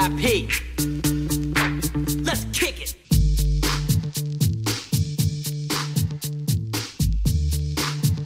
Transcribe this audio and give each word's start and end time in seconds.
VIP. 0.00 0.48
Let's 2.24 2.46
kick 2.58 2.80
it. 2.80 2.94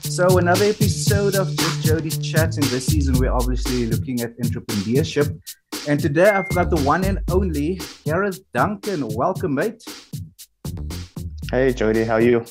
So 0.02 0.38
another 0.38 0.66
episode 0.66 1.34
of 1.34 1.48
Just 1.56 1.82
Jody 1.84 2.10
Chats. 2.10 2.58
In 2.58 2.62
this 2.68 2.86
season, 2.86 3.18
we're 3.18 3.32
obviously 3.32 3.86
looking 3.86 4.20
at 4.20 4.38
entrepreneurship. 4.38 5.36
And 5.88 5.98
today 5.98 6.28
I've 6.28 6.48
got 6.50 6.70
the 6.70 6.80
one 6.82 7.02
and 7.02 7.18
only 7.32 7.80
Gareth 8.04 8.38
Duncan. 8.52 9.08
Welcome, 9.08 9.56
mate. 9.56 9.82
Hey, 11.50 11.72
Jody, 11.72 12.04
how 12.04 12.14
are 12.14 12.20
you? 12.20 12.44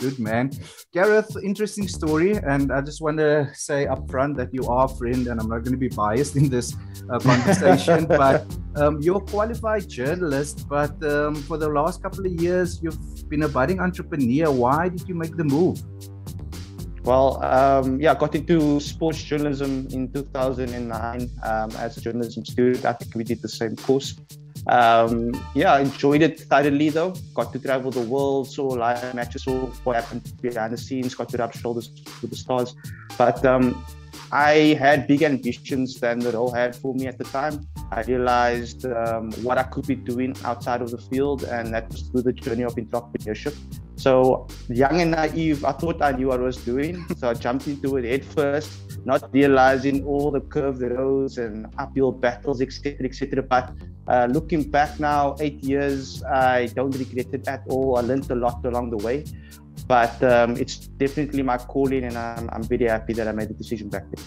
Good, 0.00 0.18
man. 0.18 0.50
Gareth, 0.96 1.36
interesting 1.44 1.88
story. 1.88 2.38
And 2.38 2.72
I 2.72 2.80
just 2.80 3.02
want 3.02 3.18
to 3.18 3.50
say 3.52 3.86
up 3.86 4.10
front 4.10 4.34
that 4.38 4.48
you 4.54 4.62
are 4.64 4.86
a 4.86 4.88
friend, 4.88 5.26
and 5.26 5.38
I'm 5.38 5.50
not 5.50 5.58
going 5.62 5.76
to 5.78 5.84
be 5.88 5.88
biased 5.88 6.36
in 6.36 6.48
this 6.48 6.74
uh, 7.10 7.18
conversation. 7.30 8.06
but 8.06 8.46
um, 8.76 9.02
you're 9.02 9.18
a 9.18 9.26
qualified 9.34 9.90
journalist, 9.90 10.66
but 10.70 10.94
um, 11.04 11.34
for 11.34 11.58
the 11.58 11.68
last 11.68 12.02
couple 12.02 12.24
of 12.24 12.32
years, 12.40 12.82
you've 12.82 13.28
been 13.28 13.42
a 13.42 13.48
budding 13.48 13.78
entrepreneur. 13.78 14.50
Why 14.50 14.88
did 14.88 15.06
you 15.06 15.14
make 15.14 15.36
the 15.36 15.44
move? 15.44 15.82
Well, 17.04 17.44
um, 17.44 18.00
yeah, 18.00 18.12
I 18.12 18.14
got 18.14 18.34
into 18.34 18.80
sports 18.80 19.22
journalism 19.22 19.88
in 19.90 20.10
2009 20.10 21.30
um, 21.42 21.70
as 21.76 21.98
a 21.98 22.00
journalism 22.00 22.42
student. 22.46 22.86
I 22.86 22.94
think 22.94 23.14
we 23.14 23.22
did 23.22 23.42
the 23.42 23.50
same 23.50 23.76
course. 23.76 24.16
Um, 24.68 25.32
yeah, 25.54 25.78
enjoyed 25.78 26.22
it 26.22 26.40
thoroughly 26.40 26.90
though. 26.90 27.14
Got 27.34 27.52
to 27.52 27.58
travel 27.58 27.90
the 27.90 28.00
world, 28.00 28.48
saw 28.48 28.66
live 28.66 29.14
matches, 29.14 29.44
saw 29.44 29.66
what 29.84 29.96
happened 29.96 30.32
behind 30.42 30.72
the 30.72 30.78
scenes, 30.78 31.14
got 31.14 31.28
to 31.30 31.36
rub 31.36 31.54
shoulders 31.54 31.90
with 32.20 32.30
the 32.30 32.36
stars. 32.36 32.74
But 33.16 33.44
um, 33.46 33.84
I 34.32 34.76
had 34.78 35.06
big 35.06 35.22
ambitions 35.22 36.00
than 36.00 36.18
the 36.18 36.32
role 36.32 36.50
had 36.50 36.74
for 36.74 36.94
me 36.94 37.06
at 37.06 37.16
the 37.16 37.24
time. 37.24 37.66
I 37.92 38.02
realized 38.02 38.84
um, 38.86 39.30
what 39.42 39.56
I 39.56 39.62
could 39.62 39.86
be 39.86 39.94
doing 39.94 40.34
outside 40.44 40.82
of 40.82 40.90
the 40.90 40.98
field, 40.98 41.44
and 41.44 41.72
that 41.72 41.88
was 41.88 42.02
through 42.02 42.22
the 42.22 42.32
journey 42.32 42.64
of 42.64 42.74
entrepreneurship. 42.74 43.54
So, 43.94 44.48
young 44.68 45.00
and 45.00 45.12
naive, 45.12 45.64
I 45.64 45.72
thought 45.72 46.02
I 46.02 46.12
knew 46.12 46.28
what 46.28 46.40
I 46.40 46.42
was 46.42 46.56
doing. 46.56 47.06
So, 47.16 47.30
I 47.30 47.34
jumped 47.34 47.68
into 47.68 47.96
it 47.96 48.04
head 48.04 48.24
first, 48.24 49.06
not 49.06 49.32
realizing 49.32 50.04
all 50.04 50.32
the 50.32 50.40
curved 50.40 50.82
roads 50.82 51.38
and 51.38 51.66
uphill 51.78 52.10
battles, 52.10 52.60
etc., 52.60 53.06
etc. 53.06 53.42
But 53.42 53.72
uh, 54.08 54.28
looking 54.30 54.70
back 54.70 55.00
now, 55.00 55.36
eight 55.40 55.62
years, 55.64 56.22
I 56.24 56.66
don't 56.74 56.96
regret 56.96 57.26
it 57.32 57.48
at 57.48 57.62
all. 57.68 57.96
I 57.96 58.02
learned 58.02 58.30
a 58.30 58.34
lot 58.34 58.64
along 58.64 58.90
the 58.90 58.98
way 58.98 59.24
but 59.86 60.22
um, 60.24 60.56
it's 60.56 60.76
definitely 60.76 61.42
my 61.42 61.58
calling 61.58 62.04
and 62.04 62.16
I'm, 62.16 62.48
I'm 62.52 62.62
very 62.62 62.88
happy 62.88 63.12
that 63.14 63.28
i 63.28 63.32
made 63.32 63.48
the 63.48 63.54
decision 63.54 63.88
back 63.88 64.04
then 64.10 64.24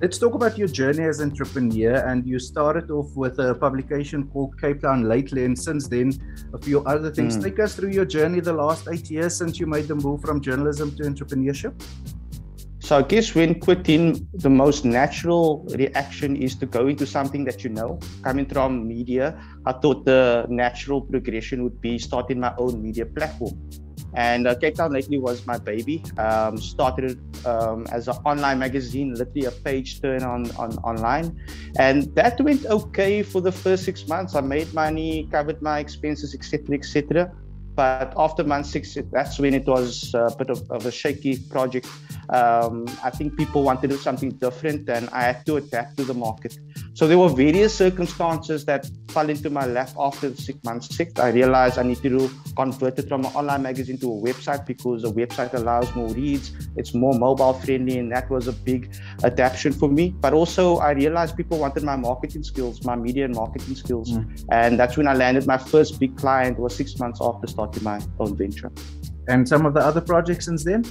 let's 0.00 0.18
talk 0.18 0.34
about 0.34 0.58
your 0.58 0.68
journey 0.68 1.04
as 1.04 1.20
an 1.20 1.30
entrepreneur 1.30 1.94
and 2.08 2.26
you 2.26 2.38
started 2.38 2.90
off 2.90 3.14
with 3.14 3.38
a 3.38 3.54
publication 3.54 4.28
called 4.28 4.60
cape 4.60 4.82
town 4.82 5.04
lately 5.04 5.44
and 5.44 5.58
since 5.58 5.88
then 5.88 6.12
a 6.52 6.58
few 6.58 6.84
other 6.84 7.10
things 7.10 7.36
mm. 7.36 7.44
take 7.44 7.58
us 7.60 7.74
through 7.74 7.90
your 7.90 8.04
journey 8.04 8.40
the 8.40 8.52
last 8.52 8.88
eight 8.92 9.10
years 9.10 9.36
since 9.36 9.58
you 9.58 9.66
made 9.66 9.86
the 9.88 9.94
move 9.94 10.20
from 10.20 10.40
journalism 10.40 10.94
to 10.96 11.02
entrepreneurship 11.04 11.74
so 12.86 12.96
I 12.98 13.02
guess 13.02 13.34
when 13.34 13.58
quitting, 13.58 14.28
the 14.32 14.48
most 14.48 14.84
natural 14.84 15.66
reaction 15.74 16.36
is 16.36 16.54
to 16.58 16.66
go 16.66 16.86
into 16.86 17.04
something 17.04 17.44
that 17.46 17.64
you 17.64 17.70
know. 17.70 17.98
Coming 18.22 18.46
from 18.46 18.86
media, 18.86 19.36
I 19.66 19.72
thought 19.72 20.04
the 20.04 20.46
natural 20.48 21.00
progression 21.00 21.64
would 21.64 21.80
be 21.80 21.98
starting 21.98 22.38
my 22.38 22.54
own 22.58 22.80
media 22.80 23.04
platform. 23.04 23.58
And 24.14 24.46
uh, 24.46 24.54
Cape 24.54 24.76
Town 24.76 24.92
lately 24.92 25.18
was 25.18 25.44
my 25.48 25.58
baby. 25.58 26.04
Um, 26.16 26.58
started 26.58 27.18
um, 27.44 27.88
as 27.90 28.06
an 28.06 28.18
online 28.24 28.60
magazine, 28.60 29.14
literally 29.14 29.46
a 29.46 29.50
page 29.50 30.00
turn 30.00 30.22
on, 30.22 30.52
on 30.52 30.78
online, 30.78 31.36
and 31.80 32.14
that 32.14 32.40
went 32.40 32.66
okay 32.66 33.24
for 33.24 33.40
the 33.40 33.50
first 33.50 33.82
six 33.82 34.06
months. 34.06 34.36
I 34.36 34.42
made 34.42 34.72
money, 34.72 35.28
covered 35.32 35.60
my 35.60 35.80
expenses, 35.80 36.36
etc., 36.36 36.76
etc. 36.76 37.32
But 37.76 38.14
after 38.16 38.42
month 38.42 38.66
six, 38.66 38.96
that's 39.12 39.38
when 39.38 39.52
it 39.52 39.66
was 39.66 40.14
a 40.14 40.34
bit 40.36 40.48
of, 40.48 40.68
of 40.70 40.86
a 40.86 40.90
shaky 40.90 41.38
project. 41.50 41.86
Um, 42.30 42.86
I 43.04 43.10
think 43.10 43.36
people 43.36 43.62
wanted 43.62 43.90
to 43.90 43.96
do 43.96 44.02
something 44.02 44.30
different, 44.30 44.88
and 44.88 45.10
I 45.10 45.22
had 45.22 45.44
to 45.46 45.56
adapt 45.56 45.98
to 45.98 46.04
the 46.04 46.14
market. 46.14 46.58
So 46.96 47.06
there 47.06 47.18
were 47.18 47.28
various 47.28 47.76
circumstances 47.76 48.64
that 48.64 48.88
fell 49.08 49.28
into 49.28 49.50
my 49.50 49.66
lap 49.66 49.90
after 49.98 50.30
the 50.30 50.40
six 50.40 50.64
months 50.64 50.96
six. 50.96 51.20
I 51.20 51.28
realized 51.28 51.78
I 51.78 51.82
needed 51.82 52.18
to 52.18 52.30
convert 52.56 52.98
it 52.98 53.06
from 53.06 53.26
an 53.26 53.32
online 53.34 53.64
magazine 53.64 53.98
to 53.98 54.06
a 54.06 54.16
website 54.16 54.64
because 54.64 55.04
a 55.04 55.08
website 55.08 55.52
allows 55.52 55.94
more 55.94 56.08
reads. 56.08 56.52
It's 56.74 56.94
more 56.94 57.12
mobile 57.12 57.52
friendly, 57.52 57.98
and 57.98 58.10
that 58.12 58.30
was 58.30 58.48
a 58.48 58.52
big 58.52 58.96
adaptation 59.22 59.74
for 59.74 59.90
me. 59.90 60.14
But 60.18 60.32
also, 60.32 60.78
I 60.78 60.92
realized 60.92 61.36
people 61.36 61.58
wanted 61.58 61.82
my 61.82 61.96
marketing 61.96 62.44
skills, 62.44 62.82
my 62.82 62.96
media 62.96 63.26
and 63.26 63.34
marketing 63.34 63.76
skills, 63.76 64.12
mm. 64.12 64.46
and 64.50 64.80
that's 64.80 64.96
when 64.96 65.06
I 65.06 65.12
landed 65.12 65.46
my 65.46 65.58
first 65.58 66.00
big 66.00 66.16
client. 66.16 66.58
Was 66.58 66.74
six 66.74 66.98
months 66.98 67.20
after 67.20 67.46
starting 67.46 67.84
my 67.84 68.00
own 68.20 68.38
venture. 68.38 68.72
And 69.28 69.46
some 69.46 69.66
of 69.66 69.74
the 69.74 69.80
other 69.80 70.00
projects 70.00 70.46
since 70.46 70.64
then. 70.64 70.82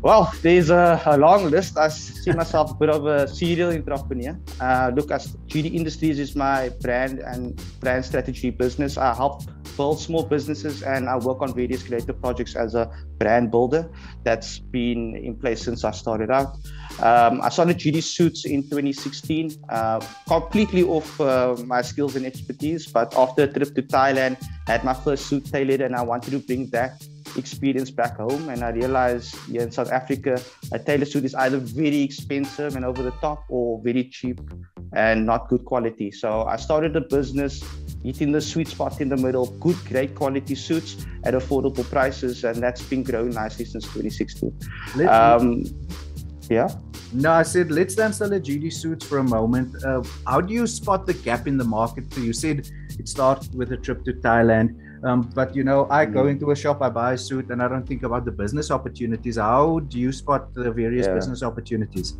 Well, 0.00 0.32
there's 0.42 0.70
a, 0.70 1.02
a, 1.06 1.18
long 1.18 1.50
list. 1.50 1.76
I 1.76 1.88
see 1.88 2.30
myself 2.30 2.70
a 2.70 2.74
bit 2.74 2.88
of 2.88 3.06
a 3.06 3.26
serial 3.26 3.72
entrepreneur. 3.72 4.38
Uh, 4.60 4.92
look, 4.94 5.10
as 5.10 5.36
GD 5.48 5.74
Industries 5.74 6.20
is 6.20 6.36
my 6.36 6.68
brand 6.80 7.18
and 7.18 7.60
brand 7.80 8.04
strategy 8.04 8.50
business. 8.50 8.96
I 8.96 9.12
help 9.12 9.42
build 9.76 9.98
small 9.98 10.22
businesses 10.22 10.84
and 10.84 11.08
I 11.08 11.16
work 11.16 11.42
on 11.42 11.52
various 11.52 11.82
creative 11.82 12.20
projects 12.20 12.54
as 12.54 12.76
a 12.76 12.88
brand 13.18 13.50
builder. 13.50 13.90
That's 14.22 14.60
been 14.60 15.16
in 15.16 15.34
place 15.34 15.62
since 15.64 15.82
I 15.82 15.90
started 15.90 16.30
out. 16.30 16.54
Um, 17.02 17.40
I 17.42 17.48
started 17.48 17.78
GD 17.78 18.00
Suits 18.00 18.44
in 18.44 18.62
2016, 18.62 19.50
uh, 19.68 20.00
completely 20.28 20.84
off 20.84 21.20
uh, 21.20 21.56
my 21.66 21.82
skills 21.82 22.14
and 22.14 22.24
expertise. 22.24 22.86
But 22.86 23.16
after 23.16 23.42
a 23.42 23.52
trip 23.52 23.74
to 23.74 23.82
Thailand, 23.82 24.36
I 24.68 24.72
had 24.72 24.84
my 24.84 24.94
first 24.94 25.26
suit 25.26 25.44
tailored 25.46 25.80
and 25.80 25.96
I 25.96 26.02
wanted 26.02 26.30
to 26.30 26.38
bring 26.38 26.70
that 26.70 27.02
experience 27.36 27.90
back 27.90 28.16
home. 28.16 28.48
And 28.48 28.62
I 28.62 28.70
realized 28.70 29.36
here 29.46 29.62
in 29.62 29.70
South 29.70 29.90
Africa, 29.90 30.40
a 30.72 30.78
tailor 30.78 31.04
suit 31.04 31.24
is 31.24 31.34
either 31.34 31.58
very 31.58 32.02
expensive 32.02 32.76
and 32.76 32.84
over 32.84 33.02
the 33.02 33.10
top 33.12 33.44
or 33.48 33.80
very 33.82 34.04
cheap 34.04 34.40
and 34.94 35.26
not 35.26 35.48
good 35.48 35.64
quality. 35.64 36.10
So 36.10 36.44
I 36.44 36.56
started 36.56 36.96
a 36.96 37.00
business 37.00 37.62
hitting 38.02 38.32
the 38.32 38.40
sweet 38.40 38.68
spot 38.68 39.00
in 39.00 39.08
the 39.08 39.16
middle, 39.16 39.46
good, 39.58 39.76
great 39.86 40.14
quality 40.14 40.54
suits 40.54 41.06
at 41.24 41.34
affordable 41.34 41.84
prices. 41.84 42.44
And 42.44 42.62
that's 42.62 42.82
been 42.82 43.02
growing 43.02 43.30
nicely 43.30 43.64
since 43.64 43.84
2016. 43.84 44.56
Um, 45.08 45.64
yeah. 46.48 46.68
No, 47.12 47.32
I 47.32 47.42
said 47.42 47.70
let's 47.70 47.94
dance 47.94 48.18
the 48.18 48.28
GD 48.28 48.72
suits 48.72 49.06
for 49.06 49.18
a 49.18 49.24
moment. 49.24 49.82
Uh, 49.84 50.02
how 50.26 50.40
do 50.40 50.52
you 50.52 50.66
spot 50.66 51.06
the 51.06 51.14
gap 51.14 51.46
in 51.46 51.56
the 51.56 51.64
market? 51.64 52.12
So 52.12 52.20
you 52.20 52.32
said 52.32 52.70
it 52.98 53.08
started 53.08 53.54
with 53.54 53.72
a 53.72 53.76
trip 53.76 54.04
to 54.04 54.12
Thailand. 54.12 54.76
Um, 55.02 55.30
but 55.34 55.54
you 55.54 55.64
know, 55.64 55.86
I 55.90 56.04
go 56.04 56.24
mm. 56.24 56.30
into 56.30 56.50
a 56.50 56.56
shop, 56.56 56.82
I 56.82 56.88
buy 56.88 57.12
a 57.14 57.18
suit, 57.18 57.50
and 57.50 57.62
I 57.62 57.68
don't 57.68 57.86
think 57.86 58.02
about 58.02 58.24
the 58.24 58.32
business 58.32 58.70
opportunities. 58.70 59.36
How 59.36 59.80
do 59.80 59.98
you 59.98 60.12
spot 60.12 60.54
the 60.54 60.70
various 60.70 61.06
yeah. 61.06 61.14
business 61.14 61.42
opportunities? 61.42 62.16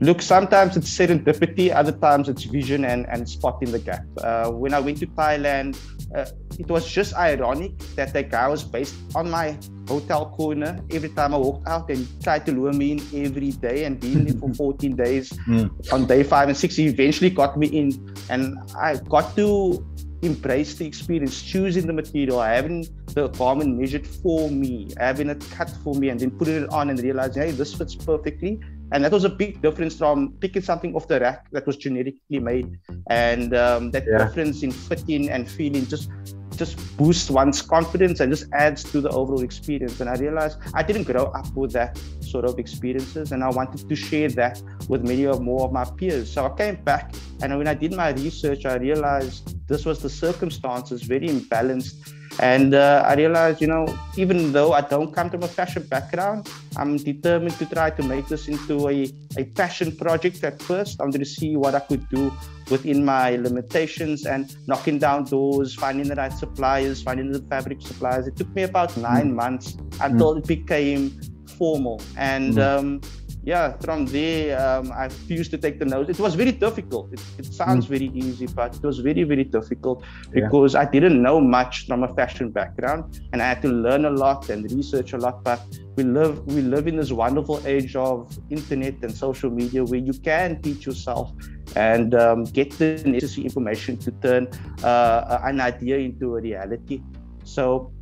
Look, 0.00 0.20
sometimes 0.20 0.76
it's 0.76 0.90
serendipity, 0.90 1.72
other 1.72 1.92
times 1.92 2.28
it's 2.28 2.42
vision 2.42 2.84
and, 2.84 3.08
and 3.08 3.28
spotting 3.28 3.70
the 3.70 3.78
gap. 3.78 4.04
Uh, 4.18 4.50
when 4.50 4.74
I 4.74 4.80
went 4.80 4.98
to 4.98 5.06
Thailand, 5.06 5.78
uh, 6.12 6.26
it 6.58 6.66
was 6.66 6.90
just 6.90 7.14
ironic 7.14 7.78
that 7.94 8.12
that 8.12 8.28
guy 8.28 8.48
was 8.48 8.64
based 8.64 8.96
on 9.14 9.30
my 9.30 9.56
hotel 9.86 10.26
corner 10.26 10.80
every 10.90 11.08
time 11.10 11.34
I 11.34 11.36
walked 11.36 11.68
out 11.68 11.88
and 11.88 12.06
tried 12.20 12.44
to 12.46 12.52
lure 12.52 12.72
me 12.72 12.92
in 12.92 13.26
every 13.26 13.52
day 13.52 13.84
and 13.84 14.00
being 14.00 14.26
in 14.26 14.40
for 14.40 14.52
14 14.74 14.96
days. 14.96 15.30
Mm. 15.46 15.92
On 15.92 16.04
day 16.04 16.24
five 16.24 16.48
and 16.48 16.56
six, 16.56 16.74
he 16.74 16.86
eventually 16.86 17.30
got 17.30 17.56
me 17.56 17.68
in, 17.68 18.14
and 18.28 18.58
I 18.76 18.96
got 18.96 19.36
to 19.36 19.86
embrace 20.22 20.76
the 20.76 20.86
experience, 20.86 21.42
choosing 21.42 21.86
the 21.86 21.92
material, 21.92 22.40
having 22.40 22.86
the 23.14 23.28
garment 23.28 23.76
measured 23.78 24.06
for 24.06 24.48
me, 24.50 24.88
having 24.96 25.28
it 25.28 25.44
cut 25.50 25.68
for 25.82 25.94
me, 25.94 26.08
and 26.08 26.20
then 26.20 26.30
putting 26.30 26.62
it 26.62 26.68
on 26.70 26.90
and 26.90 27.00
realizing, 27.00 27.42
hey, 27.42 27.50
this 27.50 27.74
fits 27.74 27.94
perfectly. 27.94 28.60
And 28.92 29.04
that 29.04 29.12
was 29.12 29.24
a 29.24 29.28
big 29.28 29.62
difference 29.62 29.96
from 29.96 30.32
picking 30.40 30.62
something 30.62 30.94
off 30.94 31.08
the 31.08 31.18
rack 31.18 31.50
that 31.52 31.66
was 31.66 31.76
genetically 31.76 32.38
made. 32.38 32.78
And 33.08 33.54
um, 33.54 33.90
that 33.92 34.04
yeah. 34.06 34.18
difference 34.18 34.62
in 34.62 34.70
fitting 34.70 35.30
and 35.30 35.50
feeling 35.50 35.86
just 35.86 36.10
just 36.56 36.76
boosts 36.98 37.30
one's 37.30 37.62
confidence 37.62 38.20
and 38.20 38.30
just 38.30 38.46
adds 38.52 38.84
to 38.84 39.00
the 39.00 39.08
overall 39.10 39.42
experience. 39.42 40.00
And 40.00 40.10
I 40.10 40.14
realized 40.16 40.58
I 40.74 40.82
didn't 40.82 41.04
grow 41.04 41.24
up 41.24 41.50
with 41.54 41.72
that 41.72 41.98
sort 42.20 42.44
of 42.44 42.58
experiences, 42.58 43.32
and 43.32 43.42
I 43.42 43.48
wanted 43.48 43.88
to 43.88 43.96
share 43.96 44.28
that 44.30 44.62
with 44.88 45.02
many 45.02 45.24
of 45.24 45.40
more 45.40 45.64
of 45.64 45.72
my 45.72 45.84
peers. 45.84 46.30
So 46.30 46.46
I 46.46 46.50
came 46.50 46.76
back, 46.76 47.14
and 47.42 47.56
when 47.56 47.66
I 47.66 47.74
did 47.74 47.94
my 47.94 48.10
research, 48.10 48.66
I 48.66 48.76
realized 48.76 49.66
this 49.66 49.84
was 49.84 50.00
the 50.00 50.10
circumstances 50.10 51.02
very 51.02 51.28
imbalanced 51.28 52.12
and 52.40 52.74
uh, 52.74 53.04
I 53.06 53.14
realized, 53.14 53.60
you 53.60 53.66
know, 53.66 53.86
even 54.16 54.52
though 54.52 54.72
I 54.72 54.80
don't 54.80 55.12
come 55.14 55.30
from 55.30 55.42
a 55.42 55.48
fashion 55.48 55.82
background, 55.84 56.48
I'm 56.76 56.96
determined 56.96 57.56
to 57.58 57.66
try 57.66 57.90
to 57.90 58.02
make 58.02 58.28
this 58.28 58.48
into 58.48 58.88
a, 58.88 59.10
a 59.36 59.44
passion 59.44 59.94
project 59.94 60.42
at 60.42 60.60
first. 60.62 61.00
I'm 61.00 61.10
going 61.10 61.20
to 61.20 61.28
see 61.28 61.56
what 61.56 61.74
I 61.74 61.80
could 61.80 62.08
do 62.08 62.32
within 62.70 63.04
my 63.04 63.36
limitations 63.36 64.24
and 64.24 64.56
knocking 64.66 64.98
down 64.98 65.24
doors, 65.24 65.74
finding 65.74 66.08
the 66.08 66.14
right 66.14 66.32
suppliers, 66.32 67.02
finding 67.02 67.32
the 67.32 67.40
fabric 67.40 67.82
suppliers. 67.82 68.26
It 68.26 68.36
took 68.36 68.54
me 68.54 68.62
about 68.62 68.96
nine 68.96 69.32
mm. 69.32 69.34
months 69.34 69.76
until 70.00 70.34
mm. 70.34 70.38
it 70.38 70.46
became 70.46 71.20
formal. 71.58 72.00
And 72.16 72.54
mm. 72.54 72.78
um, 72.78 73.00
yeah, 73.44 73.76
from 73.78 74.06
there, 74.06 74.60
um, 74.60 74.92
I 74.92 75.04
refused 75.04 75.50
to 75.50 75.58
take 75.58 75.78
the 75.80 75.84
notes. 75.84 76.10
It 76.10 76.20
was 76.20 76.34
very 76.34 76.52
difficult. 76.52 77.12
It, 77.12 77.20
it 77.38 77.46
sounds 77.52 77.86
mm. 77.86 77.90
very 77.90 78.10
easy, 78.14 78.46
but 78.46 78.76
it 78.76 78.82
was 78.82 79.00
very, 79.00 79.24
very 79.24 79.42
difficult 79.42 80.04
because 80.30 80.74
yeah. 80.74 80.80
I 80.80 80.84
didn't 80.84 81.20
know 81.20 81.40
much 81.40 81.86
from 81.86 82.04
a 82.04 82.14
fashion 82.14 82.50
background, 82.50 83.20
and 83.32 83.42
I 83.42 83.46
had 83.46 83.62
to 83.62 83.68
learn 83.68 84.04
a 84.04 84.10
lot 84.10 84.48
and 84.48 84.70
research 84.70 85.12
a 85.12 85.18
lot. 85.18 85.42
But 85.42 85.60
we 85.96 86.04
live, 86.04 86.46
we 86.46 86.62
live 86.62 86.86
in 86.86 86.96
this 86.96 87.10
wonderful 87.10 87.60
age 87.66 87.96
of 87.96 88.32
internet 88.50 89.02
and 89.02 89.12
social 89.12 89.50
media 89.50 89.84
where 89.84 90.00
you 90.00 90.12
can 90.12 90.62
teach 90.62 90.86
yourself 90.86 91.32
and 91.74 92.14
um, 92.14 92.44
get 92.44 92.70
the 92.78 93.02
necessary 93.04 93.44
information 93.44 93.96
to 93.98 94.12
turn 94.22 94.48
uh, 94.84 95.40
an 95.42 95.60
idea 95.60 95.98
into 95.98 96.36
a 96.36 96.40
reality. 96.40 97.02
So 97.44 97.92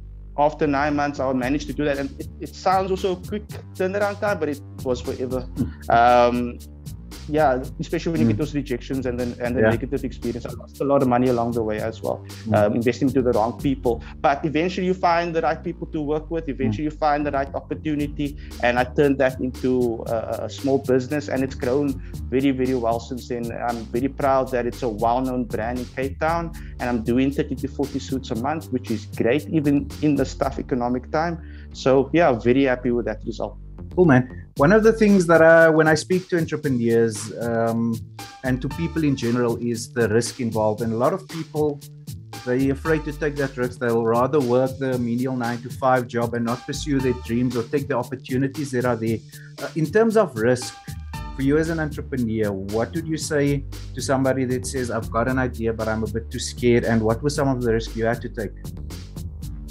after 0.41 0.67
nine 0.67 0.97
months, 0.97 1.21
I 1.21 1.33
managed 1.33 1.67
to 1.69 1.73
do 1.73 1.85
that. 1.85 1.99
And 1.99 2.11
it, 2.19 2.29
it 2.41 2.55
sounds 2.55 2.91
also 2.91 3.13
a 3.13 3.17
quick 3.17 3.47
turnaround 3.75 4.21
time, 4.21 4.39
but 4.41 4.49
it 4.49 4.61
was 4.83 5.01
forever. 5.01 5.47
Um, 5.89 6.59
yeah, 7.31 7.63
especially 7.79 8.13
when 8.13 8.21
you 8.23 8.29
get 8.29 8.39
those 8.39 8.55
rejections 8.55 9.07
and 9.07 9.19
then 9.19 9.37
and 9.41 9.57
the 9.57 9.63
yeah. 9.63 9.71
negative 9.71 10.05
experience. 10.05 10.45
I 10.47 10.51
lost 10.51 10.81
a 10.81 10.85
lot 10.85 11.03
of 11.03 11.09
money 11.09 11.29
along 11.29 11.53
the 11.53 11.63
way 11.63 11.79
as 11.81 12.03
well, 12.03 12.25
mm. 12.29 12.57
um, 12.57 12.75
investing 12.75 13.09
into 13.09 13.23
the 13.23 13.33
wrong 13.33 13.59
people. 13.61 14.03
But 14.21 14.45
eventually, 14.45 14.87
you 14.87 14.95
find 14.95 15.35
the 15.35 15.43
right 15.43 15.63
people 15.63 15.87
to 15.89 16.01
work 16.01 16.31
with. 16.31 16.49
Eventually, 16.49 16.89
mm. 16.89 16.93
you 16.93 16.97
find 16.99 17.25
the 17.25 17.31
right 17.31 17.53
opportunity, 17.55 18.37
and 18.63 18.79
I 18.79 18.85
turned 18.85 19.19
that 19.19 19.41
into 19.41 20.05
a, 20.07 20.47
a, 20.47 20.51
small 20.51 20.79
business, 20.79 21.29
and 21.29 21.43
it's 21.43 21.55
grown 21.55 22.01
very, 22.29 22.51
very 22.51 22.75
well 22.75 23.01
since 23.01 23.29
then. 23.29 23.53
I'm 23.53 23.85
very 23.87 24.09
proud 24.09 24.51
that 24.51 24.67
it's 24.67 24.83
a 24.83 24.89
well-known 24.89 25.45
brand 25.45 25.79
in 25.79 25.87
Cape 25.87 26.19
Town, 26.19 26.53
and 26.81 26.89
I'm 26.89 27.03
doing 27.03 27.31
30 27.31 27.55
to 27.57 27.69
40 27.69 27.99
suits 27.99 28.31
a 28.31 28.37
month, 28.37 28.73
which 28.73 28.91
is 28.91 29.07
great, 29.07 29.49
even 29.49 29.89
in 30.03 30.17
the 30.17 30.25
tough 30.25 30.59
economic 30.59 31.11
time. 31.11 31.41
So 31.73 32.11
yeah, 32.13 32.33
very 32.33 32.65
happy 32.65 32.91
with 32.91 33.07
that 33.07 33.21
result. 33.25 33.57
Cool, 33.95 34.05
man. 34.05 34.47
One 34.57 34.73
of 34.73 34.83
the 34.83 34.93
things 34.93 35.27
that 35.27 35.43
I, 35.43 35.69
when 35.69 35.89
I 35.89 35.95
speak 35.95 36.29
to 36.29 36.39
entrepreneurs 36.39 37.33
um, 37.41 37.95
and 38.45 38.61
to 38.63 38.69
people 38.69 39.05
in 39.05 39.17
general 39.17 39.57
is 39.57 39.93
the 39.93 40.09
risk 40.09 40.41
involved. 40.41 40.81
And 40.81 40.93
a 40.93 40.97
lot 40.97 41.13
of 41.13 41.29
people, 41.29 41.81
they're 42.47 42.73
afraid 42.73 43.05
to 43.05 43.13
take 43.13 43.37
that 43.37 43.57
risk. 43.57 43.81
They'll 43.81 44.05
rather 44.05 44.41
work 44.41 44.79
the 44.79 44.99
menial 44.99 45.37
nine 45.37 45.61
to 45.63 45.71
five 45.71 46.07
job 46.07 46.35
and 46.35 46.45
not 46.45 46.65
pursue 46.67 47.01
their 47.01 47.15
dreams 47.25 47.57
or 47.57 47.65
take 47.65 47.89
the 47.89 47.97
opportunities 47.97 48.71
that 48.71 48.85
are 48.85 48.97
there. 48.97 49.19
Uh, 49.61 49.69
in 49.77 49.87
terms 49.87 50.17
of 50.17 50.37
risk, 50.37 50.75
for 51.37 51.43
you 51.43 51.57
as 51.59 51.71
an 51.71 51.81
entrepreneur, 51.81 52.53
what 52.53 52.93
would 52.95 53.09
you 53.09 53.17
say 53.17 53.65
to 53.95 54.01
somebody 54.03 54.45
that 54.45 54.67
says, 54.67 54.91
I've 54.91 55.11
got 55.11 55.27
an 55.27 55.39
idea, 55.39 55.73
but 55.73 55.89
I'm 55.89 56.03
a 56.05 56.07
bit 56.07 56.31
too 56.31 56.39
scared? 56.39 56.85
And 56.85 57.03
what 57.03 57.23
were 57.23 57.31
some 57.31 57.49
of 57.49 57.63
the 57.63 57.73
risks 57.73 57.97
you 57.97 58.05
had 58.05 58.21
to 58.23 58.29
take? 58.29 58.53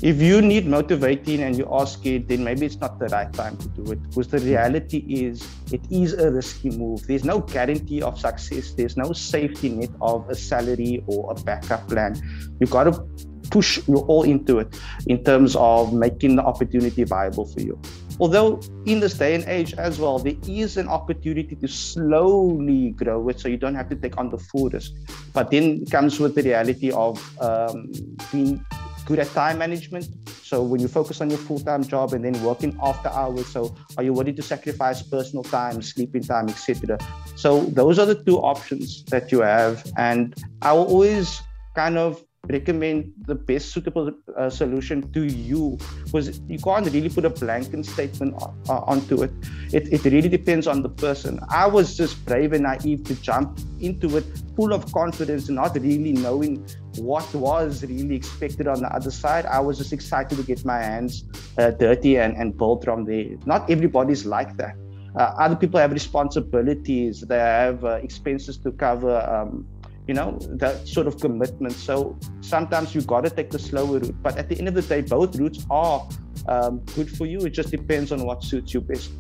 If 0.01 0.22
you 0.22 0.42
need 0.42 0.66
motivating 0.66 1.44
and 1.44 1.57
you 1.57 1.66
are 1.68 1.86
scared, 1.86 2.28
then 2.28 2.44
maybe 2.44 2.66
it's 2.66 2.78
not 2.80 3.00
the 3.00 3.07
right 3.07 3.31
time 3.34 3.57
to 3.57 3.68
do 3.69 3.92
it. 3.92 4.01
Because 4.04 4.30
the 4.30 4.40
reality 4.40 5.00
is, 5.07 5.46
it 5.74 5.81
is 5.90 6.13
a 6.13 6.31
risky 6.31 6.69
move. 6.69 7.06
There's 7.06 7.25
no 7.25 7.40
guarantee 7.42 8.01
of 8.01 8.18
success. 8.18 8.72
There's 8.72 8.96
no 8.96 9.12
safety 9.12 9.69
net 9.69 9.90
of 10.01 10.30
a 10.30 10.36
salary 10.36 11.04
or 11.07 11.31
a 11.31 11.36
backup 11.36 11.88
plan. 11.90 12.16
You've 12.60 12.69
got 12.69 12.86
to 12.86 13.04
push 13.50 13.86
you 13.88 13.98
all 14.07 14.24
into 14.24 14.60
it 14.60 14.80
in 15.07 15.24
terms 15.24 15.56
of 15.57 15.94
making 15.94 16.36
the 16.36 16.44
opportunity 16.44 17.04
viable 17.04 17.46
for 17.46 17.62
you. 17.62 17.80
Although 18.19 18.60
in 18.86 19.00
this 19.00 19.13
day 19.13 19.34
and 19.36 19.46
age 19.46 19.74
as 19.74 19.98
well, 19.98 20.19
there 20.19 20.36
is 20.48 20.78
an 20.78 20.88
opportunity 20.88 21.56
to 21.56 21.68
slowly 21.68 22.92
grow 22.92 23.28
it, 23.30 23.40
so 23.40 23.48
you 23.48 23.57
don't 23.57 23.75
have 23.75 23.90
to 23.90 23.96
take 23.96 24.18
on 24.18 24.30
the 24.30 24.38
full 24.38 24.69
risk. 24.69 24.92
But 25.34 25.51
then 25.51 25.86
comes 25.86 26.19
with 26.19 26.36
the 26.36 26.44
reality 26.44 26.92
of 26.92 27.18
um, 27.42 27.92
being 28.31 28.66
good 29.09 29.19
at 29.19 29.27
time 29.33 29.57
management. 29.57 30.06
So 30.44 30.61
when 30.61 30.79
you 30.79 30.88
focus 30.88 31.19
on 31.19 31.29
your 31.31 31.39
full-time 31.39 31.83
job 31.83 32.13
and 32.13 32.23
then 32.23 32.41
working 32.44 32.77
after 32.81 33.09
hours, 33.09 33.47
so 33.47 33.75
are 33.97 34.03
you 34.03 34.13
willing 34.13 34.35
to 34.35 34.44
sacrifice 34.44 35.01
personal 35.01 35.44
time, 35.44 35.81
sleeping 35.81 36.21
time, 36.21 36.47
etc. 36.47 37.00
So 37.35 37.61
those 37.79 37.97
are 37.97 38.06
the 38.06 38.23
two 38.23 38.38
options 38.38 39.03
that 39.06 39.31
you 39.31 39.41
have, 39.41 39.83
and 39.97 40.35
I 40.61 40.73
will 40.73 40.85
always 40.85 41.41
kind 41.75 41.97
of 41.97 42.23
recommend 42.47 43.13
the 43.27 43.35
best 43.35 43.71
suitable 43.71 44.11
uh, 44.38 44.50
solution 44.50 45.12
to 45.12 45.23
you 45.23 45.77
because 46.05 46.39
you 46.47 46.57
can't 46.57 46.85
really 46.91 47.09
put 47.09 47.25
a 47.25 47.29
blanket 47.29 47.85
statement 47.85 48.33
on, 48.41 48.55
uh, 48.69 48.79
onto 48.94 49.23
it. 49.23 49.31
it. 49.71 49.91
It 49.94 50.03
really 50.05 50.29
depends 50.29 50.65
on 50.67 50.81
the 50.81 50.89
person. 50.89 51.39
I 51.50 51.67
was 51.67 51.97
just 51.97 52.23
brave 52.25 52.53
and 52.53 52.63
naive 52.63 53.03
to 53.05 53.15
jump 53.21 53.59
into 53.79 54.17
it, 54.17 54.25
full 54.55 54.73
of 54.73 54.91
confidence, 54.91 55.50
not 55.50 55.75
really 55.75 56.13
knowing 56.13 56.65
what 57.00 57.34
was 57.34 57.84
really 57.84 58.16
expected 58.16 58.68
on 58.68 58.81
the 58.81 58.88
other 58.94 59.12
side. 59.12 59.46
I 59.46 59.60
was 59.60 59.78
just 59.78 59.94
excited 59.94 60.38
to 60.38 60.44
get 60.44 60.66
my 60.66 60.80
hands 60.80 61.24
uh, 61.57 61.72
dirty 61.72 62.18
and, 62.18 62.36
and 62.36 62.57
build 62.57 62.84
from 62.84 63.06
there. 63.06 63.38
Not 63.46 63.69
everybody's 63.69 64.25
like 64.25 64.56
that. 64.57 64.75
Uh, 65.16 65.34
other 65.40 65.56
people 65.56 65.80
have 65.80 65.92
responsibilities, 65.92 67.22
they 67.22 67.38
have 67.38 67.84
uh, 67.84 68.00
expenses 68.04 68.57
to 68.60 68.72
cover. 68.72 69.18
Um, 69.22 69.68
you 70.10 70.16
know 70.16 70.40
that 70.63 70.88
sort 70.88 71.06
of 71.06 71.19
commitment 71.19 71.72
so 71.72 72.18
sometimes 72.42 72.96
you 72.96 73.01
got 73.01 73.24
to 73.25 73.30
take 73.30 73.51
the 73.51 73.60
slower 73.60 74.00
route 74.00 74.16
but 74.24 74.38
at 74.38 74.50
the 74.50 74.57
end 74.57 74.68
of 74.68 74.74
the 74.74 74.81
day 74.81 75.01
both 75.01 75.36
routes 75.36 75.68
are 75.69 76.10
um, 76.48 76.80
good 76.96 77.07
for 77.16 77.28
you 77.28 77.38
it 77.42 77.51
just 77.51 77.69
depends 77.69 78.12
on 78.12 78.25
what 78.25 78.44
suits 78.44 78.74
you 78.74 78.81
best 78.81 79.12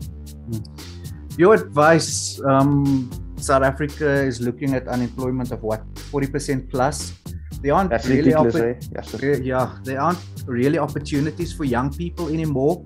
hmm. 0.49 0.57
your 1.37 1.53
advice 1.53 2.41
um, 2.41 3.05
south 3.37 3.61
africa 3.61 4.09
is 4.09 4.41
looking 4.41 4.73
at 4.73 4.87
unemployment 4.87 5.51
of 5.51 5.61
what 5.61 5.85
40% 5.93 6.71
plus 6.71 7.13
there 7.61 7.73
aren't 7.73 7.89
That's 7.89 8.07
really 8.07 8.31
oppo- 8.31 8.75
eh? 8.75 8.79
yes, 8.95 9.41
yeah 9.43 9.77
there 9.83 9.99
aren't 9.99 10.19
really 10.45 10.77
opportunities 10.77 11.51
for 11.53 11.65
young 11.65 11.91
people 11.93 12.29
anymore 12.29 12.85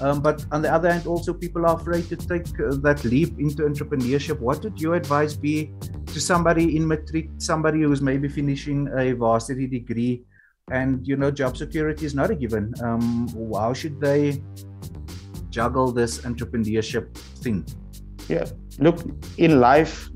um, 0.00 0.20
but 0.20 0.44
on 0.50 0.62
the 0.62 0.72
other 0.72 0.90
hand, 0.90 1.06
also 1.06 1.32
people 1.32 1.66
are 1.66 1.76
afraid 1.76 2.08
to 2.08 2.16
take 2.16 2.48
uh, 2.60 2.76
that 2.82 3.04
leap 3.04 3.38
into 3.38 3.62
entrepreneurship. 3.62 4.40
What 4.40 4.62
would 4.64 4.80
your 4.80 4.94
advice 4.94 5.34
be 5.34 5.70
to 6.06 6.20
somebody 6.20 6.76
in 6.76 6.86
matric, 6.86 7.30
somebody 7.38 7.82
who's 7.82 8.02
maybe 8.02 8.28
finishing 8.28 8.88
a 8.96 9.12
varsity 9.12 9.66
degree, 9.66 10.22
and 10.70 11.06
you 11.06 11.16
know 11.16 11.30
job 11.30 11.56
security 11.56 12.06
is 12.06 12.14
not 12.14 12.30
a 12.30 12.34
given? 12.34 12.74
Um, 12.82 13.28
how 13.54 13.72
should 13.72 14.00
they 14.00 14.42
juggle 15.50 15.92
this 15.92 16.18
entrepreneurship 16.22 17.14
thing? 17.42 17.64
Yeah, 18.28 18.46
look 18.78 18.98
in 19.38 19.60
life. 19.60 20.10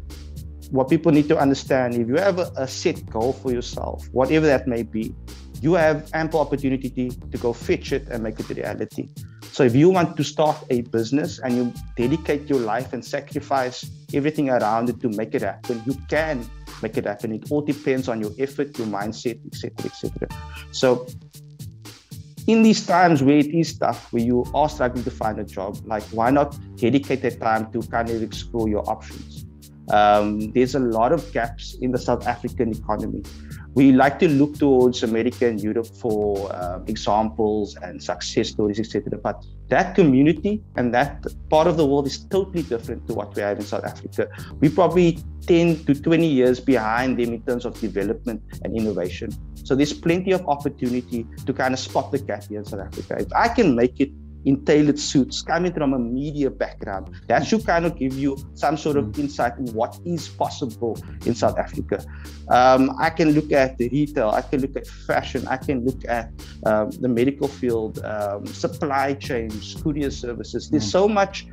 What 0.70 0.88
people 0.88 1.12
need 1.12 1.28
to 1.28 1.38
understand, 1.38 1.94
if 1.94 2.08
you 2.08 2.16
have 2.16 2.38
a, 2.38 2.52
a 2.56 2.68
set 2.68 3.04
goal 3.08 3.32
for 3.32 3.52
yourself, 3.52 4.06
whatever 4.12 4.46
that 4.46 4.66
may 4.66 4.82
be, 4.82 5.14
you 5.60 5.74
have 5.74 6.10
ample 6.14 6.40
opportunity 6.40 6.90
to, 6.90 7.38
go 7.38 7.52
fetch 7.52 7.92
it 7.92 8.08
and 8.08 8.22
make 8.22 8.38
it 8.38 8.50
a 8.50 8.54
reality. 8.54 9.08
So 9.50 9.64
if 9.64 9.74
you 9.74 9.88
want 9.90 10.16
to 10.16 10.24
start 10.24 10.56
a 10.70 10.82
business 10.82 11.40
and 11.40 11.56
you 11.56 11.72
dedicate 11.96 12.48
your 12.48 12.60
life 12.60 12.92
and 12.92 13.04
sacrifice 13.04 13.90
everything 14.14 14.50
around 14.50 14.88
it 14.88 15.00
to 15.00 15.08
make 15.08 15.34
it 15.34 15.42
happen, 15.42 15.82
you 15.86 15.96
can 16.08 16.48
make 16.82 16.96
it 16.96 17.06
happen. 17.06 17.32
It 17.32 17.50
all 17.50 17.62
depends 17.62 18.08
on 18.08 18.20
your 18.20 18.30
effort, 18.38 18.78
your 18.78 18.86
mindset, 18.86 19.44
etc., 19.46 19.86
etc. 19.86 20.28
So 20.70 21.06
in 22.46 22.62
these 22.62 22.86
times 22.86 23.22
where 23.22 23.38
it 23.38 23.48
is 23.48 23.76
tough, 23.76 24.12
where 24.12 24.22
you 24.22 24.44
are 24.54 24.68
struggling 24.68 25.04
to 25.04 25.10
find 25.10 25.38
a 25.40 25.44
job, 25.44 25.78
like 25.84 26.02
why 26.04 26.30
not 26.30 26.56
dedicate 26.76 27.22
that 27.22 27.40
time 27.40 27.72
to 27.72 27.80
kind 27.88 28.10
of 28.10 28.22
explore 28.22 28.68
your 28.68 28.88
options? 28.88 29.44
Um, 29.90 30.52
there's 30.52 30.74
a 30.74 30.80
lot 30.80 31.12
of 31.12 31.32
gaps 31.32 31.76
in 31.80 31.92
the 31.92 31.98
South 31.98 32.26
African 32.26 32.72
economy 32.72 33.22
we 33.78 33.92
like 33.92 34.18
to 34.18 34.28
look 34.28 34.58
towards 34.58 35.02
America 35.04 35.46
and 35.46 35.60
Europe 35.60 35.86
for 35.86 36.52
uh, 36.52 36.80
examples 36.88 37.76
and 37.76 38.02
success 38.02 38.48
stories, 38.48 38.80
etc. 38.80 39.16
But 39.18 39.44
that 39.68 39.94
community 39.94 40.62
and 40.76 40.92
that 40.94 41.24
part 41.48 41.68
of 41.68 41.76
the 41.76 41.86
world 41.86 42.08
is 42.08 42.18
totally 42.24 42.64
different 42.64 43.06
to 43.06 43.14
what 43.14 43.36
we 43.36 43.42
have 43.42 43.58
in 43.58 43.64
South 43.64 43.84
Africa. 43.84 44.28
We're 44.60 44.72
probably 44.72 45.18
10 45.46 45.84
to 45.84 45.94
20 45.94 46.26
years 46.26 46.58
behind 46.58 47.18
them 47.18 47.34
in 47.34 47.42
terms 47.42 47.64
of 47.64 47.78
development 47.80 48.42
and 48.64 48.76
innovation. 48.76 49.30
So 49.62 49.76
there's 49.76 49.92
plenty 49.92 50.32
of 50.32 50.44
opportunity 50.48 51.24
to 51.46 51.52
kind 51.52 51.72
of 51.72 51.78
spot 51.78 52.10
the 52.10 52.18
gap 52.18 52.44
here 52.48 52.58
in 52.58 52.64
South 52.64 52.80
Africa. 52.80 53.18
If 53.20 53.32
I 53.32 53.48
can 53.48 53.76
make 53.76 54.00
it 54.00 54.10
in 54.48 54.64
tailored 54.64 54.98
suits, 54.98 55.42
coming 55.42 55.72
from 55.72 55.92
a 55.92 55.98
media 55.98 56.50
background. 56.50 57.04
That 57.28 57.46
should 57.46 57.66
kind 57.66 57.84
of 57.84 57.98
give 57.98 58.14
you 58.14 58.30
some 58.54 58.76
sort 58.78 58.96
of 58.96 59.04
mm. 59.06 59.18
insight 59.18 59.58
in 59.58 59.66
what 59.74 60.00
is 60.06 60.26
possible 60.28 60.98
in 61.26 61.34
South 61.34 61.58
Africa. 61.58 62.02
Um, 62.48 62.96
I 62.98 63.10
can 63.10 63.32
look 63.32 63.52
at 63.52 63.76
the 63.76 63.90
retail, 63.90 64.30
I 64.30 64.40
can 64.40 64.62
look 64.62 64.74
at 64.74 64.86
fashion, 64.86 65.46
I 65.48 65.58
can 65.58 65.84
look 65.84 66.02
at 66.08 66.32
um, 66.64 66.90
the 67.04 67.08
medical 67.08 67.46
field, 67.46 68.02
um, 68.04 68.46
supply 68.46 69.14
chains, 69.14 69.76
courier 69.82 70.10
services. 70.10 70.70
There's 70.70 70.88
mm. 70.88 70.98
so 70.98 71.06
much 71.06 71.46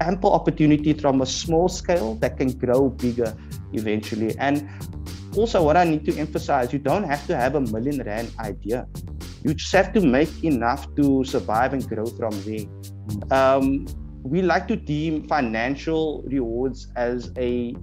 ample 0.00 0.32
opportunity 0.32 0.92
from 0.94 1.20
a 1.20 1.26
small 1.26 1.68
scale 1.68 2.14
that 2.16 2.38
can 2.38 2.52
grow 2.52 2.88
bigger 2.88 3.36
eventually. 3.74 4.34
And 4.38 4.66
also, 5.36 5.62
what 5.62 5.76
I 5.76 5.84
need 5.84 6.06
to 6.06 6.16
emphasize, 6.16 6.72
you 6.72 6.78
don't 6.78 7.04
have 7.04 7.26
to 7.26 7.36
have 7.36 7.54
a 7.54 7.60
million 7.60 8.02
rand 8.02 8.32
idea 8.40 8.88
you 9.46 9.54
just 9.54 9.72
have 9.72 9.92
to 9.92 10.00
make 10.00 10.42
enough 10.42 10.92
to 10.96 11.22
survive 11.22 11.72
and 11.72 11.88
grow 11.88 12.06
from 12.06 12.32
there. 12.42 12.66
Um, 13.30 13.86
we 14.24 14.42
like 14.42 14.66
to 14.66 14.74
deem 14.74 15.28
financial 15.28 16.24
rewards 16.26 16.88
as 16.96 17.30
a 17.38 17.76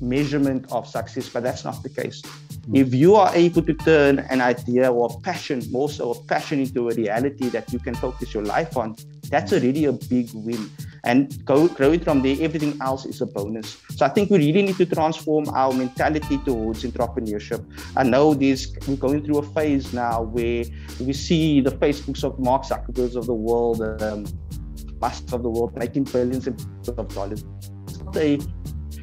measurement 0.00 0.70
of 0.70 0.86
success, 0.86 1.28
but 1.28 1.42
that's 1.42 1.64
not 1.64 1.82
the 1.82 1.88
case. 1.88 2.22
If 2.72 2.94
you 2.94 3.16
are 3.16 3.34
able 3.34 3.62
to 3.62 3.74
turn 3.74 4.20
an 4.30 4.40
idea 4.40 4.92
or 4.92 5.10
a 5.12 5.20
passion, 5.22 5.64
more 5.72 5.88
so 5.88 6.12
a 6.12 6.24
passion 6.26 6.60
into 6.60 6.88
a 6.88 6.94
reality 6.94 7.48
that 7.48 7.72
you 7.72 7.80
can 7.80 7.96
focus 7.96 8.32
your 8.32 8.44
life 8.44 8.76
on, 8.76 8.94
that's 9.30 9.52
already 9.52 9.86
a 9.86 9.92
big 9.92 10.30
win. 10.32 10.70
And 11.04 11.44
go 11.44 11.68
growing 11.68 12.00
from 12.00 12.22
there. 12.22 12.36
Everything 12.40 12.76
else 12.80 13.06
is 13.06 13.20
a 13.20 13.26
bonus. 13.26 13.78
So 13.96 14.06
I 14.06 14.08
think 14.08 14.30
we 14.30 14.38
really 14.38 14.62
need 14.62 14.76
to 14.76 14.86
transform 14.86 15.48
our 15.50 15.72
mentality 15.72 16.38
towards 16.38 16.84
entrepreneurship. 16.84 17.64
I 17.96 18.02
know 18.02 18.34
this 18.34 18.76
we're 18.86 18.96
going 18.96 19.24
through 19.24 19.38
a 19.38 19.42
phase 19.42 19.92
now 19.92 20.22
where 20.22 20.64
we 21.00 21.12
see 21.12 21.60
the 21.60 21.70
Facebooks 21.70 22.24
of 22.24 22.38
Mark 22.38 22.64
Zuckerberg 22.64 23.16
of 23.16 23.26
the 23.26 23.34
world, 23.34 23.82
um, 24.02 24.26
Musk 25.00 25.32
of 25.32 25.42
the 25.42 25.48
world 25.48 25.76
making 25.76 26.04
billions 26.04 26.46
of 26.46 27.08
dollars. 27.14 27.44
A 28.16 28.38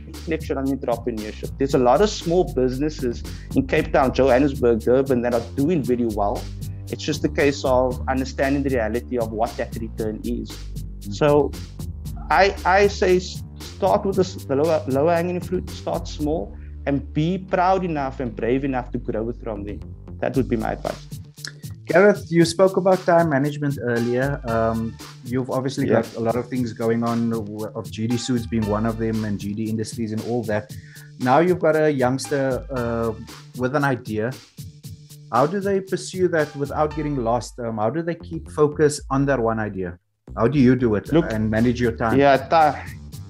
reflection 0.05 0.57
on 0.57 0.67
entrepreneurship. 0.67 1.57
There's 1.57 1.73
a 1.73 1.79
lot 1.79 2.01
of 2.01 2.09
small 2.09 2.53
businesses 2.53 3.23
in 3.55 3.67
Cape 3.67 3.93
Town, 3.93 4.13
Johannesburg, 4.13 4.81
Durban 4.81 5.21
that 5.21 5.33
are 5.33 5.45
doing 5.55 5.83
very 5.83 6.05
well. 6.05 6.43
It's 6.89 7.03
just 7.03 7.23
a 7.23 7.29
case 7.29 7.63
of 7.65 8.01
understanding 8.07 8.63
the 8.63 8.69
reality 8.69 9.17
of 9.17 9.31
what 9.31 9.55
that 9.57 9.75
return 9.75 10.21
is. 10.23 10.57
So 11.09 11.51
I 12.29 12.55
I 12.65 12.87
say 12.87 13.19
start 13.19 14.05
with 14.05 14.17
the, 14.17 14.45
the 14.47 14.55
lower, 14.55 14.83
lower 14.87 15.13
hanging 15.13 15.39
fruit, 15.39 15.69
start 15.69 16.07
small, 16.07 16.55
and 16.85 17.13
be 17.13 17.37
proud 17.37 17.83
enough 17.83 18.19
and 18.19 18.35
brave 18.35 18.63
enough 18.63 18.91
to 18.91 18.97
grow 18.97 19.31
from 19.33 19.63
there. 19.63 19.79
That 20.19 20.35
would 20.35 20.49
be 20.49 20.57
my 20.57 20.73
advice. 20.73 21.07
Gareth, 21.85 22.25
you 22.29 22.43
spoke 22.43 22.75
about 22.75 22.99
time 23.05 23.29
management 23.29 23.77
earlier. 23.81 24.41
Um, 24.49 24.97
you've 25.23 25.49
obviously 25.49 25.87
yeah. 25.87 26.01
got 26.01 26.15
a 26.15 26.19
lot 26.19 26.35
of 26.35 26.49
things 26.49 26.73
going 26.73 27.01
on, 27.03 27.31
of 27.31 27.85
GD 27.95 28.19
Suits 28.19 28.45
being 28.45 28.67
one 28.67 28.85
of 28.85 28.97
them, 28.97 29.23
and 29.23 29.39
GD 29.39 29.69
Industries 29.69 30.11
and 30.11 30.21
all 30.23 30.43
that. 30.43 30.75
Now 31.19 31.39
you've 31.39 31.59
got 31.59 31.77
a 31.77 31.89
youngster 31.89 32.65
uh, 32.71 33.13
with 33.57 33.75
an 33.75 33.85
idea. 33.85 34.31
How 35.31 35.45
do 35.45 35.59
they 35.61 35.79
pursue 35.79 36.27
that 36.29 36.53
without 36.55 36.95
getting 36.95 37.23
lost? 37.23 37.57
Um, 37.59 37.77
how 37.77 37.89
do 37.89 38.01
they 38.01 38.15
keep 38.15 38.51
focus 38.51 38.99
on 39.09 39.25
that 39.27 39.39
one 39.39 39.59
idea? 39.59 39.97
How 40.35 40.47
do 40.47 40.59
you 40.59 40.75
do 40.75 40.95
it 40.95 41.11
Look, 41.11 41.25
uh, 41.25 41.35
and 41.35 41.49
manage 41.49 41.81
your 41.81 41.93
time? 41.93 42.19
Yeah, 42.19 42.37
time, 42.37 42.75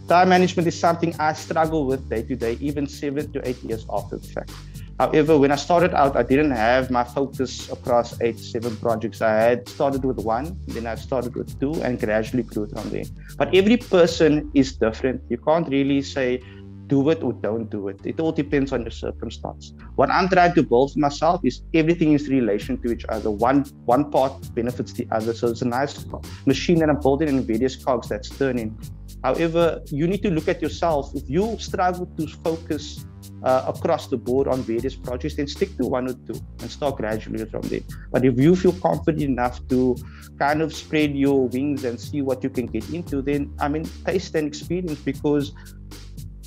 time 0.08 0.30
management 0.30 0.68
is 0.68 0.77
something 0.77 1.16
I 1.20 1.34
struggle 1.34 1.86
with 1.86 2.10
day 2.10 2.24
to 2.24 2.36
day, 2.36 2.58
even 2.60 2.88
seven 2.88 3.32
to 3.32 3.48
eight 3.48 3.62
years 3.63 3.86
after 3.89 4.18
the 4.18 4.27
fact. 4.27 4.51
However, 5.00 5.38
when 5.38 5.51
I 5.51 5.56
started 5.58 5.94
out, 5.94 6.18
I 6.18 6.24
didn't 6.24 6.51
have 6.51 6.89
my 6.89 7.04
focus 7.04 7.72
across 7.72 8.20
eight, 8.20 8.39
seven 8.39 8.75
projects. 8.77 9.22
I 9.22 9.34
had 9.34 9.70
started 9.70 10.04
with 10.04 10.18
one, 10.18 10.60
then 10.66 10.88
I 10.88 10.96
started 10.96 11.36
with 11.36 11.60
two, 11.60 11.74
and 11.84 12.00
gradually 12.00 12.44
grew 12.44 12.68
from 12.68 12.89
there. 12.89 13.06
But 13.38 13.54
every 13.54 13.77
person 13.77 14.50
is 14.56 14.75
different. 14.75 15.22
You 15.30 15.38
can't 15.38 15.70
really 15.70 16.01
say 16.01 16.42
do 16.88 17.10
it 17.10 17.24
or 17.24 17.34
don't 17.34 17.70
do 17.70 17.88
it. 17.89 18.00
It 18.03 18.20
all 18.20 18.32
depends 18.32 18.72
on 18.72 18.82
your 18.82 18.91
circumstance. 18.91 19.74
What 19.96 20.10
I'm 20.10 20.27
trying 20.29 20.53
to 20.56 20.63
build 20.63 20.94
for 20.94 21.00
myself 21.00 21.41
is 21.44 21.62
everything 21.74 22.13
is 22.13 22.27
relation 22.29 22.82
to 22.82 22.91
each 22.91 23.06
other. 23.10 23.29
One 23.32 23.65
one 23.86 24.10
part 24.12 24.53
benefits 24.56 24.94
the 24.94 25.08
other. 25.12 25.34
So 25.34 25.48
it's 25.48 25.62
a 25.62 25.67
nice 25.67 26.06
machine 26.46 26.79
that 26.79 26.89
I'm 26.89 27.00
building 27.00 27.29
in 27.29 27.44
various 27.46 27.75
cogs 27.75 28.10
that's 28.10 28.29
turning. 28.29 28.77
However, 29.24 29.82
you 29.88 30.08
need 30.08 30.22
to 30.24 30.29
look 30.29 30.48
at 30.48 30.62
yourself. 30.62 31.13
If 31.15 31.29
you 31.29 31.58
struggle 31.60 32.06
to 32.17 32.27
focus 32.27 33.06
uh, 33.44 33.72
across 33.74 34.08
the 34.08 34.17
board 34.17 34.48
on 34.48 34.62
various 34.62 34.96
projects, 34.96 35.36
then 35.36 35.48
stick 35.48 35.75
to 35.77 35.86
one 35.86 36.08
or 36.10 36.13
two 36.13 36.39
and 36.62 36.70
start 36.70 36.98
gradually 36.98 37.44
from 37.46 37.62
there. 37.63 37.82
But 38.12 38.25
if 38.25 38.39
you 38.39 38.56
feel 38.56 38.74
confident 38.74 39.24
enough 39.24 39.65
to 39.70 39.96
kind 40.39 40.62
of 40.62 40.74
spread 40.74 41.15
your 41.15 41.48
wings 41.48 41.84
and 41.84 42.00
see 42.00 42.22
what 42.22 42.44
you 42.44 42.50
can 42.50 42.67
get 42.67 42.89
into, 42.89 43.22
then 43.22 43.53
I 43.60 43.67
mean, 43.67 43.89
taste 44.06 44.36
and 44.36 44.48
experience 44.48 45.00
because 45.00 45.53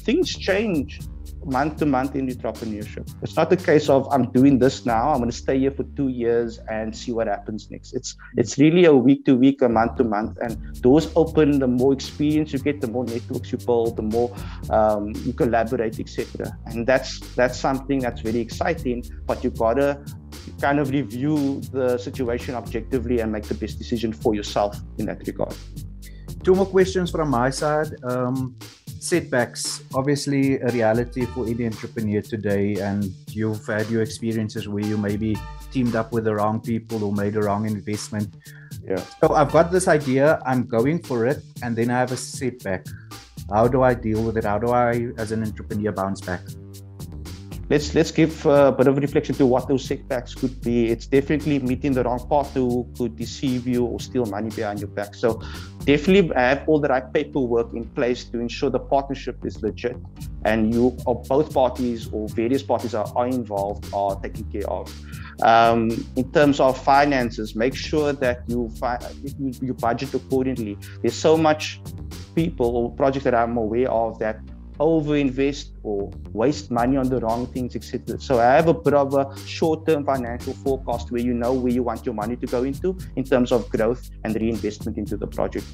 things 0.00 0.36
change 0.36 1.00
month 1.44 1.78
to 1.78 1.86
month 1.86 2.14
in 2.16 2.28
entrepreneurship. 2.28 3.12
It's 3.22 3.36
not 3.36 3.50
the 3.50 3.56
case 3.56 3.88
of 3.88 4.06
I'm 4.12 4.30
doing 4.32 4.58
this 4.58 4.84
now, 4.84 5.10
I'm 5.10 5.18
going 5.18 5.30
to 5.30 5.36
stay 5.36 5.58
here 5.58 5.70
for 5.70 5.84
two 5.96 6.08
years 6.08 6.58
and 6.68 6.94
see 6.94 7.12
what 7.12 7.26
happens 7.26 7.70
next. 7.70 7.94
It's 7.94 8.16
it's 8.36 8.58
really 8.58 8.84
a 8.84 8.94
week 8.94 9.24
to 9.24 9.36
week, 9.36 9.62
a 9.62 9.68
month 9.68 9.96
to 9.96 10.04
month, 10.04 10.38
and 10.40 10.80
doors 10.82 11.10
open. 11.16 11.58
The 11.58 11.66
more 11.66 11.92
experience 11.92 12.52
you 12.52 12.58
get, 12.58 12.80
the 12.80 12.88
more 12.88 13.04
networks 13.04 13.52
you 13.52 13.58
build, 13.58 13.96
the 13.96 14.02
more 14.02 14.34
um, 14.70 15.12
you 15.24 15.32
collaborate, 15.32 15.98
etc. 15.98 16.56
And 16.66 16.86
that's 16.86 17.20
that's 17.34 17.58
something 17.58 18.00
that's 18.00 18.20
very 18.20 18.40
exciting. 18.40 19.04
But 19.26 19.42
you 19.42 19.50
gotta 19.50 20.04
kind 20.60 20.78
of 20.78 20.90
review 20.90 21.60
the 21.72 21.98
situation 21.98 22.54
objectively 22.54 23.20
and 23.20 23.32
make 23.32 23.44
the 23.44 23.54
best 23.54 23.78
decision 23.78 24.12
for 24.12 24.34
yourself 24.34 24.78
in 24.98 25.06
that 25.06 25.26
regard. 25.26 25.54
Two 26.42 26.54
more 26.54 26.66
questions 26.66 27.10
from 27.10 27.28
my 27.28 27.50
side. 27.50 27.92
Um, 28.04 28.56
setbacks 29.00 29.82
obviously 29.94 30.60
a 30.60 30.68
reality 30.68 31.24
for 31.24 31.46
any 31.46 31.64
entrepreneur 31.64 32.20
today 32.20 32.74
and 32.76 33.12
you've 33.28 33.66
had 33.66 33.88
your 33.88 34.02
experiences 34.02 34.68
where 34.68 34.84
you 34.84 34.96
maybe 34.98 35.36
teamed 35.72 35.96
up 35.96 36.12
with 36.12 36.24
the 36.24 36.34
wrong 36.34 36.60
people 36.60 37.02
or 37.02 37.12
made 37.12 37.34
a 37.36 37.40
wrong 37.40 37.66
investment. 37.66 38.28
Yeah. 38.84 39.02
So 39.20 39.34
i've 39.34 39.52
got 39.52 39.72
this 39.72 39.88
idea 39.88 40.40
i'm 40.46 40.66
going 40.66 41.02
for 41.02 41.26
it 41.26 41.42
and 41.62 41.76
then 41.76 41.90
i 41.90 41.98
have 41.98 42.12
a 42.12 42.16
setback. 42.16 42.86
How 43.48 43.66
do 43.66 43.82
i 43.82 43.94
deal 43.94 44.22
with 44.22 44.36
it? 44.36 44.44
How 44.44 44.58
do 44.58 44.70
i 44.70 45.08
as 45.16 45.32
an 45.32 45.42
entrepreneur 45.42 45.92
bounce 45.92 46.20
back 46.20 46.42
let's 47.70 47.94
let's 47.94 48.10
give 48.10 48.44
a 48.46 48.72
bit 48.72 48.88
of 48.88 48.98
reflection 48.98 49.34
to 49.36 49.46
what 49.46 49.68
those 49.68 49.84
setbacks 49.84 50.34
could 50.34 50.60
be. 50.60 50.88
It's 50.88 51.06
definitely 51.06 51.60
meeting 51.60 51.92
the 51.92 52.02
wrong 52.02 52.26
partner 52.28 52.62
who 52.62 52.86
could 52.98 53.16
deceive 53.16 53.66
you 53.66 53.84
or 53.84 54.00
steal 54.00 54.26
money 54.26 54.50
behind 54.50 54.80
your 54.80 54.88
back. 54.88 55.14
So 55.14 55.40
definitely 55.84 56.34
have 56.34 56.68
all 56.68 56.80
the 56.80 56.88
right 56.88 57.10
paperwork 57.12 57.72
in 57.72 57.84
place 57.90 58.24
to 58.24 58.40
ensure 58.40 58.70
the 58.70 58.80
partnership 58.80 59.46
is 59.46 59.62
legit 59.62 59.96
and 60.44 60.74
you 60.74 60.96
or 61.06 61.22
both 61.22 61.54
parties 61.54 62.08
or 62.12 62.28
various 62.30 62.62
parties 62.62 62.94
are, 62.94 63.10
are 63.14 63.28
involved 63.28 63.86
are 63.94 64.20
taken 64.20 64.44
care 64.50 64.68
of. 64.68 64.92
Um, 65.42 66.04
in 66.16 66.30
terms 66.32 66.58
of 66.60 66.76
finances, 66.82 67.54
make 67.54 67.74
sure 67.74 68.12
that 68.12 68.42
you, 68.48 68.68
fi- 68.78 69.00
you, 69.38 69.52
you 69.62 69.74
budget 69.74 70.12
accordingly. 70.12 70.76
There's 71.02 71.14
so 71.14 71.36
much 71.36 71.80
people 72.34 72.76
or 72.76 72.92
projects 72.92 73.24
that 73.24 73.34
I'm 73.34 73.56
aware 73.56 73.90
of 73.90 74.18
that 74.18 74.40
overinvest 74.80 75.72
or 75.82 76.10
waste 76.32 76.70
money 76.70 76.96
on 76.96 77.08
the 77.08 77.20
wrong 77.20 77.46
things, 77.46 77.76
etc. 77.76 78.18
So 78.18 78.40
I 78.40 78.54
have 78.54 78.68
a 78.68 78.74
bit 78.74 78.94
of 78.94 79.14
a 79.14 79.36
short-term 79.46 80.04
financial 80.04 80.54
forecast 80.54 81.12
where 81.12 81.20
you 81.20 81.34
know 81.34 81.52
where 81.52 81.72
you 81.72 81.82
want 81.82 82.06
your 82.06 82.14
money 82.14 82.36
to 82.36 82.46
go 82.46 82.64
into 82.64 82.96
in 83.16 83.24
terms 83.24 83.52
of 83.52 83.68
growth 83.68 84.10
and 84.24 84.34
reinvestment 84.34 84.96
into 84.96 85.16
the 85.16 85.26
project. 85.26 85.66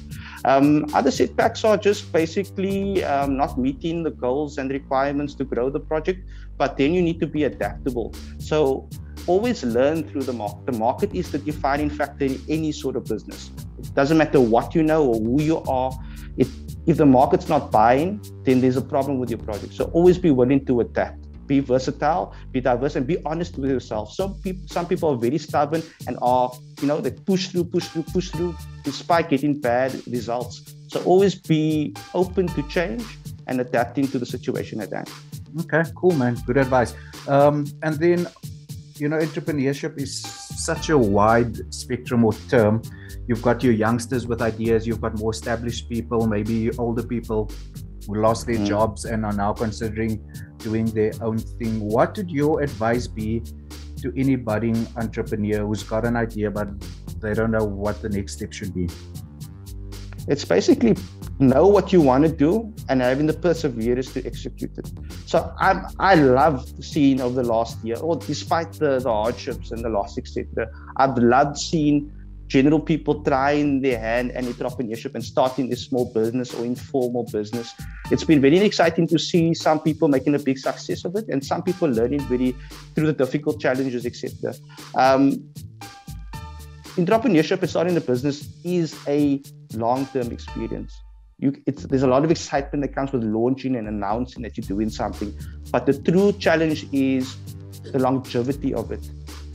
Um, 0.45 0.85
other 0.93 1.11
setbacks 1.11 1.63
are 1.63 1.77
just 1.77 2.11
basically 2.11 3.03
um, 3.05 3.37
not 3.37 3.57
meeting 3.57 4.03
the 4.03 4.11
goals 4.11 4.57
and 4.57 4.69
requirements 4.69 5.33
to 5.35 5.45
grow 5.45 5.69
the 5.69 5.79
project, 5.79 6.27
but 6.57 6.77
then 6.77 6.93
you 6.93 7.01
need 7.01 7.19
to 7.21 7.27
be 7.27 7.45
adaptable. 7.45 8.13
So 8.39 8.89
always 9.25 9.63
learn 9.63 10.07
through 10.09 10.23
the 10.23 10.33
market. 10.33 10.65
The 10.65 10.77
market 10.77 11.13
is 11.13 11.31
the 11.31 11.37
defining 11.37 11.89
factor 11.89 12.25
in 12.25 12.41
any 12.49 12.71
sort 12.71 12.95
of 12.95 13.05
business. 13.05 13.51
It 13.79 13.93
doesn't 13.93 14.17
matter 14.17 14.39
what 14.39 14.75
you 14.75 14.83
know 14.83 15.05
or 15.05 15.15
who 15.15 15.41
you 15.41 15.59
are. 15.63 15.91
It 16.37 16.47
if 16.87 16.95
the 16.97 17.05
market's 17.05 17.49
not 17.49 17.69
buying, 17.69 18.21
then 18.43 18.61
there's 18.61 18.77
a 18.77 18.81
problem 18.81 19.19
with 19.19 19.29
your 19.29 19.39
project. 19.39 19.73
So 19.73 19.85
always 19.93 20.17
be 20.17 20.31
willing 20.31 20.65
to 20.65 20.79
adapt. 20.79 21.25
Be 21.45 21.59
versatile, 21.59 22.33
be 22.51 22.59
diverse, 22.59 22.95
and 22.95 23.05
be 23.05 23.17
honest 23.25 23.57
with 23.57 23.69
yourself. 23.69 24.13
Some 24.13 24.35
people, 24.41 24.67
some 24.67 24.85
people 24.85 25.09
are 25.09 25.17
very 25.17 25.37
stubborn 25.37 25.83
and 26.07 26.17
are, 26.21 26.51
you 26.81 26.87
know, 26.87 26.99
they 26.99 27.11
push 27.11 27.47
through, 27.49 27.65
push 27.65 27.87
through, 27.87 28.03
push 28.03 28.29
through, 28.29 28.55
despite 28.83 29.29
getting 29.29 29.59
bad 29.59 29.93
results. 30.07 30.75
So 30.87 31.03
always 31.03 31.35
be 31.35 31.93
open 32.13 32.47
to 32.47 32.63
change 32.63 33.03
and 33.47 33.61
adapting 33.61 34.07
to 34.09 34.19
the 34.19 34.25
situation 34.25 34.81
at 34.81 34.91
hand. 34.91 35.09
Okay, 35.61 35.89
cool, 35.95 36.13
man. 36.13 36.37
Good 36.45 36.57
advice. 36.57 36.95
Um, 37.27 37.65
and 37.81 37.95
then, 37.95 38.27
you 38.95 39.07
know, 39.09 39.17
entrepreneurship 39.17 39.97
is 39.97 40.21
such 40.21 40.89
a 40.89 40.97
wide 40.97 41.73
spectrum 41.73 42.25
or 42.25 42.33
term 42.49 42.81
you've 43.27 43.41
got 43.41 43.63
your 43.63 43.73
youngsters 43.73 44.27
with 44.27 44.41
ideas 44.41 44.87
you've 44.87 45.01
got 45.01 45.17
more 45.19 45.31
established 45.31 45.89
people 45.89 46.27
maybe 46.27 46.71
older 46.77 47.03
people 47.03 47.49
who 48.07 48.15
lost 48.21 48.47
their 48.47 48.55
mm. 48.57 48.65
jobs 48.65 49.05
and 49.05 49.25
are 49.25 49.33
now 49.33 49.53
considering 49.53 50.23
doing 50.57 50.85
their 50.85 51.11
own 51.21 51.37
thing 51.37 51.79
what 51.79 52.15
would 52.17 52.31
your 52.31 52.61
advice 52.61 53.07
be 53.07 53.41
to 53.97 54.13
any 54.15 54.35
budding 54.35 54.87
entrepreneur 54.97 55.65
who's 55.65 55.83
got 55.83 56.05
an 56.05 56.15
idea 56.15 56.49
but 56.49 56.67
they 57.19 57.33
don't 57.33 57.51
know 57.51 57.65
what 57.65 58.01
the 58.01 58.09
next 58.09 58.33
step 58.33 58.53
should 58.53 58.73
be 58.73 58.87
it's 60.27 60.43
basically 60.43 60.95
know 61.39 61.67
what 61.67 61.93
you 61.93 62.01
want 62.01 62.23
to 62.25 62.31
do 62.31 62.73
and 62.89 63.01
having 63.01 63.27
the 63.27 63.33
perseverance 63.33 64.11
to 64.13 64.25
execute 64.25 64.75
it. 64.77 64.91
So 65.25 65.53
I'm, 65.59 65.85
I 65.99 66.15
love 66.15 66.67
seeing 66.83 67.21
over 67.21 67.41
the 67.41 67.47
last 67.47 67.83
year, 67.83 67.97
or 67.97 68.15
despite 68.15 68.73
the, 68.73 68.99
the 68.99 69.11
hardships 69.11 69.71
and 69.71 69.83
the 69.83 69.89
loss, 69.89 70.17
etc. 70.17 70.67
I've 70.97 71.17
loved 71.17 71.57
seeing 71.57 72.11
general 72.47 72.79
people 72.79 73.23
trying 73.23 73.81
their 73.81 73.99
hand 73.99 74.31
and 74.31 74.47
entrepreneurship 74.47 75.13
and 75.15 75.23
starting 75.23 75.71
a 75.71 75.75
small 75.75 76.11
business 76.13 76.53
or 76.53 76.65
informal 76.65 77.25
business. 77.31 77.73
It's 78.09 78.23
been 78.23 78.41
very 78.41 78.57
exciting 78.59 79.07
to 79.07 79.19
see 79.19 79.53
some 79.53 79.81
people 79.81 80.07
making 80.07 80.35
a 80.35 80.39
big 80.39 80.57
success 80.57 81.03
of 81.05 81.15
it 81.15 81.25
and 81.27 81.45
some 81.45 81.61
people 81.61 81.89
learning 81.89 82.21
very 82.21 82.55
through 82.95 83.07
the 83.07 83.13
difficult 83.13 83.59
challenges, 83.59 84.05
etc. 84.05 84.53
Um, 84.95 85.43
entrepreneurship 86.95 87.59
and 87.59 87.69
starting 87.69 87.97
a 87.97 88.01
business 88.01 88.47
is 88.63 88.97
a 89.07 89.41
long-term 89.73 90.31
experience. 90.31 90.99
You, 91.39 91.53
there's 91.65 92.01
a 92.01 92.07
lot 92.07 92.23
of 92.23 92.31
excitement 92.31 92.81
that 92.81 92.95
comes 92.95 93.11
with 93.11 93.23
launching 93.23 93.75
and 93.75 93.87
announcing 93.87 94.41
that 94.41 94.57
you're 94.57 94.65
doing 94.65 94.89
something, 94.89 95.37
but 95.71 95.85
the 95.85 95.99
true 96.01 96.31
challenge 96.31 96.87
is 96.91 97.35
the 97.91 97.99
longevity 97.99 98.73
of 98.73 98.91
it 98.91 99.07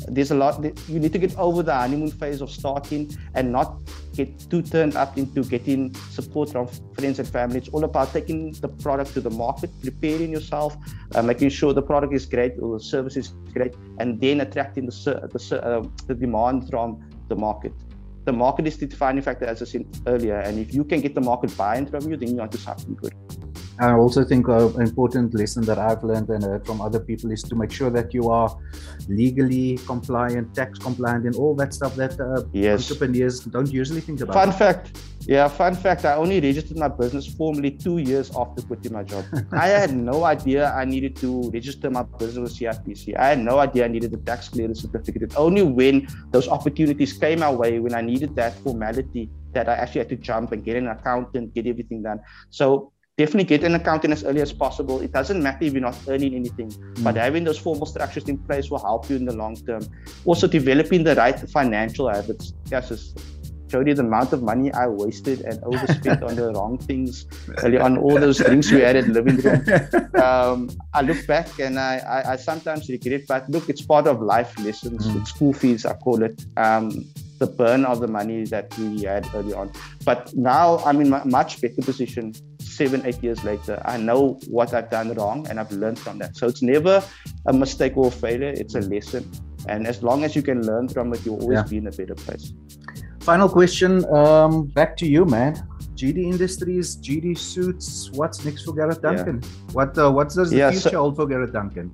there's 0.08 0.30
a 0.30 0.34
lot 0.34 0.62
you 0.88 0.98
need 0.98 1.12
to 1.12 1.18
get 1.18 1.36
over 1.38 1.62
the 1.62 1.74
honeymoon 1.74 2.10
phase 2.10 2.40
of 2.40 2.50
starting 2.50 3.16
and 3.34 3.50
not 3.50 3.76
get 4.14 4.28
too 4.50 4.62
turned 4.62 4.96
up 4.96 5.16
into 5.16 5.42
getting 5.44 5.94
support 6.10 6.50
from 6.50 6.66
friends 6.94 7.18
and 7.18 7.28
family. 7.28 7.58
It's 7.58 7.68
all 7.68 7.84
about 7.84 8.12
taking 8.12 8.52
the 8.52 8.68
product 8.68 9.14
to 9.14 9.20
the 9.20 9.30
market 9.30 9.70
preparing 9.82 10.30
yourself 10.30 10.76
uh, 11.14 11.22
making 11.22 11.50
sure 11.50 11.72
the 11.72 11.82
product 11.82 12.12
is 12.14 12.26
great 12.26 12.54
or 12.60 12.78
the 12.78 12.84
service 12.84 13.16
is 13.16 13.34
great 13.52 13.74
and 13.98 14.20
then 14.20 14.40
attracting 14.40 14.86
the, 14.86 14.92
the, 15.32 15.62
uh, 15.62 15.86
the 16.06 16.14
demand 16.14 16.68
from 16.68 17.02
the 17.28 17.36
market. 17.36 17.72
The 18.24 18.32
market 18.32 18.66
is 18.66 18.76
the 18.76 18.86
defining 18.86 19.22
factor 19.22 19.46
as 19.46 19.62
i 19.62 19.64
said 19.64 19.84
earlier 20.06 20.36
and 20.36 20.58
if 20.58 20.72
you 20.72 20.84
can 20.84 21.00
get 21.00 21.14
the 21.14 21.20
market 21.20 21.56
buying 21.56 21.86
from 21.86 22.08
you 22.08 22.16
then 22.16 22.34
you're 22.34 22.42
onto 22.42 22.58
something 22.58 22.94
good 22.94 23.12
I 23.78 23.92
also 23.92 24.24
think 24.24 24.48
an 24.48 24.80
important 24.80 25.34
lesson 25.34 25.64
that 25.64 25.78
I've 25.78 26.04
learned 26.04 26.28
and 26.28 26.44
heard 26.44 26.66
from 26.66 26.80
other 26.80 27.00
people 27.00 27.30
is 27.30 27.42
to 27.44 27.54
make 27.54 27.72
sure 27.72 27.90
that 27.90 28.12
you 28.12 28.28
are 28.28 28.54
legally 29.08 29.78
compliant, 29.86 30.54
tax 30.54 30.78
compliant, 30.78 31.26
and 31.26 31.34
all 31.36 31.54
that 31.56 31.72
stuff 31.72 31.96
that 31.96 32.20
uh, 32.20 32.42
yes. 32.52 32.90
entrepreneurs 32.90 33.40
don't 33.40 33.70
usually 33.70 34.00
think 34.00 34.20
about. 34.20 34.34
Fun 34.34 34.52
fact. 34.52 34.98
Yeah, 35.26 35.48
fun 35.48 35.74
fact. 35.74 36.04
I 36.04 36.14
only 36.14 36.40
registered 36.40 36.76
my 36.76 36.88
business 36.88 37.26
formally 37.26 37.70
two 37.70 37.98
years 37.98 38.30
after 38.36 38.62
quitting 38.62 38.92
my 38.92 39.04
job. 39.04 39.24
I 39.52 39.68
had 39.68 39.94
no 39.94 40.24
idea 40.24 40.72
I 40.72 40.84
needed 40.84 41.16
to 41.16 41.50
register 41.50 41.90
my 41.90 42.02
business 42.02 42.38
with 42.38 42.58
CIPC. 42.58 43.16
I 43.16 43.28
had 43.28 43.38
no 43.38 43.58
idea 43.58 43.84
I 43.84 43.88
needed 43.88 44.12
a 44.12 44.16
tax 44.18 44.48
clearance 44.48 44.82
certificate. 44.82 45.34
Only 45.36 45.62
when 45.62 46.08
those 46.30 46.48
opportunities 46.48 47.12
came 47.12 47.40
my 47.40 47.50
way, 47.52 47.78
when 47.78 47.94
I 47.94 48.00
needed 48.00 48.34
that 48.36 48.54
formality, 48.58 49.30
that 49.52 49.68
I 49.68 49.74
actually 49.74 50.00
had 50.00 50.08
to 50.10 50.16
jump 50.16 50.52
and 50.52 50.64
get 50.64 50.76
an 50.76 50.88
accountant, 50.88 51.54
get 51.54 51.66
everything 51.66 52.02
done. 52.02 52.20
So 52.50 52.92
definitely 53.18 53.44
get 53.44 53.64
an 53.64 53.74
accountant 53.74 54.12
as 54.12 54.24
early 54.24 54.40
as 54.40 54.52
possible. 54.52 55.00
It 55.00 55.12
doesn't 55.12 55.42
matter 55.42 55.64
if 55.64 55.72
you're 55.72 55.82
not 55.82 55.98
earning 56.08 56.34
anything, 56.34 56.70
mm. 56.70 57.04
but 57.04 57.16
having 57.16 57.44
those 57.44 57.58
formal 57.58 57.86
structures 57.86 58.28
in 58.28 58.38
place 58.38 58.70
will 58.70 58.82
help 58.82 59.08
you 59.10 59.16
in 59.16 59.24
the 59.24 59.34
long 59.34 59.56
term. 59.56 59.82
Also, 60.24 60.46
developing 60.46 61.04
the 61.04 61.14
right 61.14 61.38
financial 61.50 62.08
habits. 62.08 62.54
Yes, 62.70 62.88
just 62.88 63.20
showed 63.72 63.88
you 63.88 63.94
the 63.94 64.02
amount 64.02 64.32
of 64.34 64.42
money 64.42 64.72
I 64.72 64.86
wasted 64.86 65.40
and 65.42 65.62
overspent 65.64 66.22
on 66.28 66.36
the 66.36 66.52
wrong 66.52 66.78
things 66.78 67.26
on 67.80 67.96
all 67.96 68.18
those 68.20 68.38
drinks 68.46 68.70
we 68.70 68.80
had 68.80 68.96
at 68.96 69.08
living 69.08 69.36
room. 69.36 69.64
Um, 70.22 70.70
I 70.94 71.00
look 71.02 71.26
back 71.26 71.58
and 71.58 71.80
I, 71.80 71.96
I, 71.96 72.32
I, 72.32 72.36
sometimes 72.36 72.88
regret, 72.88 73.22
but 73.26 73.48
look, 73.50 73.68
it's 73.68 73.82
part 73.82 74.06
of 74.06 74.20
life 74.20 74.56
lessons. 74.60 75.04
Mm. 75.04 75.26
School 75.26 75.52
fees, 75.52 75.84
I 75.84 75.94
call 75.94 76.22
it. 76.22 76.44
Um, 76.56 77.06
the 77.42 77.50
burn 77.62 77.84
of 77.84 77.98
the 78.04 78.10
money 78.18 78.44
that 78.54 78.66
we 78.78 79.02
had 79.02 79.22
early 79.34 79.54
on. 79.60 79.66
But 80.04 80.20
now 80.34 80.78
I'm 80.86 81.00
in 81.00 81.12
a 81.12 81.24
much 81.38 81.60
better 81.60 81.82
position 81.90 82.32
seven, 82.60 83.04
eight 83.04 83.20
years 83.26 83.42
later, 83.50 83.82
I 83.84 83.96
know 84.08 84.20
what 84.56 84.72
I've 84.74 84.90
done 84.90 85.12
wrong 85.14 85.46
and 85.48 85.58
I've 85.60 85.72
learned 85.72 85.98
from 85.98 86.18
that. 86.20 86.36
So 86.36 86.46
it's 86.46 86.62
never 86.62 87.02
a 87.46 87.52
mistake 87.52 87.96
or 87.96 88.06
a 88.08 88.10
failure, 88.10 88.52
it's 88.62 88.76
a 88.76 88.80
lesson. 88.80 89.30
And 89.68 89.86
as 89.86 90.02
long 90.02 90.24
as 90.26 90.36
you 90.36 90.42
can 90.50 90.64
learn 90.70 90.88
from 90.88 91.12
it, 91.14 91.24
you'll 91.24 91.42
always 91.42 91.58
yeah. 91.58 91.72
be 91.72 91.78
in 91.82 91.86
a 91.88 91.94
better 92.00 92.14
place. 92.14 92.52
Final 93.20 93.48
question 93.48 94.04
um, 94.14 94.66
back 94.78 94.96
to 94.98 95.06
you, 95.06 95.24
man. 95.24 95.54
GD 95.94 96.18
Industries, 96.34 96.96
GD 96.96 97.38
Suits. 97.38 98.10
What's 98.12 98.44
next 98.44 98.64
for 98.64 98.72
Gareth 98.72 99.02
Duncan? 99.02 99.40
Yeah. 99.42 99.48
What 99.78 99.98
uh, 99.98 100.10
what 100.10 100.30
does 100.30 100.50
the 100.50 100.56
yeah, 100.56 100.70
future 100.70 100.90
so, 100.90 101.02
hold 101.02 101.14
for 101.16 101.26
Gareth 101.26 101.52
Duncan? 101.52 101.92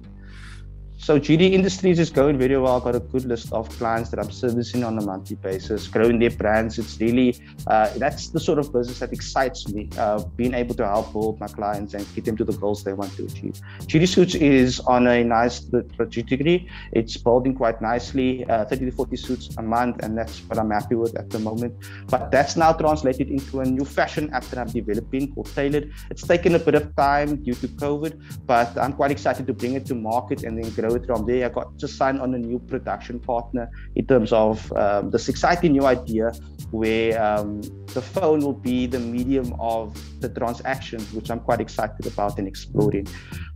So 1.00 1.18
GD 1.18 1.52
Industries 1.52 2.00
is 2.00 2.10
going 2.10 2.38
very 2.38 2.58
well. 2.58 2.76
I've 2.76 2.82
got 2.82 2.96
a 2.96 3.00
good 3.00 3.24
list 3.24 3.52
of 3.52 3.68
clients 3.78 4.10
that 4.10 4.18
I'm 4.18 4.32
servicing 4.32 4.82
on 4.82 4.98
a 4.98 5.00
monthly 5.00 5.36
basis, 5.36 5.86
growing 5.86 6.18
their 6.18 6.30
brands. 6.30 6.76
It's 6.76 7.00
really 7.00 7.36
uh, 7.68 7.90
that's 7.98 8.28
the 8.28 8.40
sort 8.40 8.58
of 8.58 8.72
business 8.72 8.98
that 8.98 9.12
excites 9.12 9.68
me. 9.68 9.88
Uh, 9.96 10.24
being 10.36 10.54
able 10.54 10.74
to 10.74 10.84
help 10.84 11.12
build 11.12 11.38
my 11.38 11.46
clients 11.46 11.94
and 11.94 12.04
get 12.16 12.24
them 12.24 12.36
to 12.36 12.44
the 12.44 12.52
goals 12.52 12.82
they 12.82 12.92
want 12.94 13.16
to 13.16 13.24
achieve. 13.26 13.60
GD 13.82 14.08
Suits 14.08 14.34
is 14.34 14.80
on 14.80 15.06
a 15.06 15.22
nice 15.22 15.64
trajectory. 15.96 16.68
It's 16.90 17.16
building 17.16 17.54
quite 17.54 17.80
nicely, 17.80 18.44
uh, 18.46 18.64
30 18.64 18.86
to 18.86 18.90
40 18.90 19.16
suits 19.16 19.56
a 19.56 19.62
month, 19.62 20.02
and 20.02 20.18
that's 20.18 20.40
what 20.40 20.58
I'm 20.58 20.70
happy 20.70 20.96
with 20.96 21.16
at 21.16 21.30
the 21.30 21.38
moment. 21.38 21.74
But 22.08 22.32
that's 22.32 22.56
now 22.56 22.72
translated 22.72 23.30
into 23.30 23.60
a 23.60 23.64
new 23.64 23.84
fashion 23.84 24.30
app 24.32 24.44
that 24.46 24.58
I'm 24.58 24.68
developing 24.68 25.32
called 25.32 25.46
Tailored. 25.54 25.92
It's 26.10 26.26
taken 26.26 26.56
a 26.56 26.58
bit 26.58 26.74
of 26.74 26.94
time 26.96 27.36
due 27.44 27.54
to 27.54 27.68
COVID, 27.68 28.46
but 28.46 28.76
I'm 28.76 28.94
quite 28.94 29.12
excited 29.12 29.46
to 29.46 29.52
bring 29.52 29.74
it 29.74 29.86
to 29.86 29.94
market 29.94 30.42
and 30.42 30.58
then 30.62 30.70
grow 30.72 30.87
grow 30.88 31.16
from 31.16 31.26
there. 31.26 31.46
I 31.46 31.48
got 31.48 31.76
just 31.76 31.96
signed 31.96 32.20
on 32.20 32.34
a 32.34 32.38
new 32.38 32.58
production 32.58 33.20
partner 33.20 33.70
in 33.96 34.06
terms 34.06 34.32
of 34.32 34.72
um, 34.72 35.10
this 35.10 35.28
exciting 35.28 35.72
new 35.72 35.86
idea 35.86 36.32
where 36.70 37.22
um, 37.22 37.62
the 37.94 38.02
phone 38.02 38.40
will 38.40 38.52
be 38.52 38.86
the 38.86 38.98
medium 38.98 39.54
of 39.58 39.96
the 40.20 40.28
transaction, 40.28 41.00
which 41.12 41.30
I'm 41.30 41.40
quite 41.40 41.60
excited 41.60 42.06
about 42.06 42.38
and 42.38 42.46
exploring. 42.46 43.06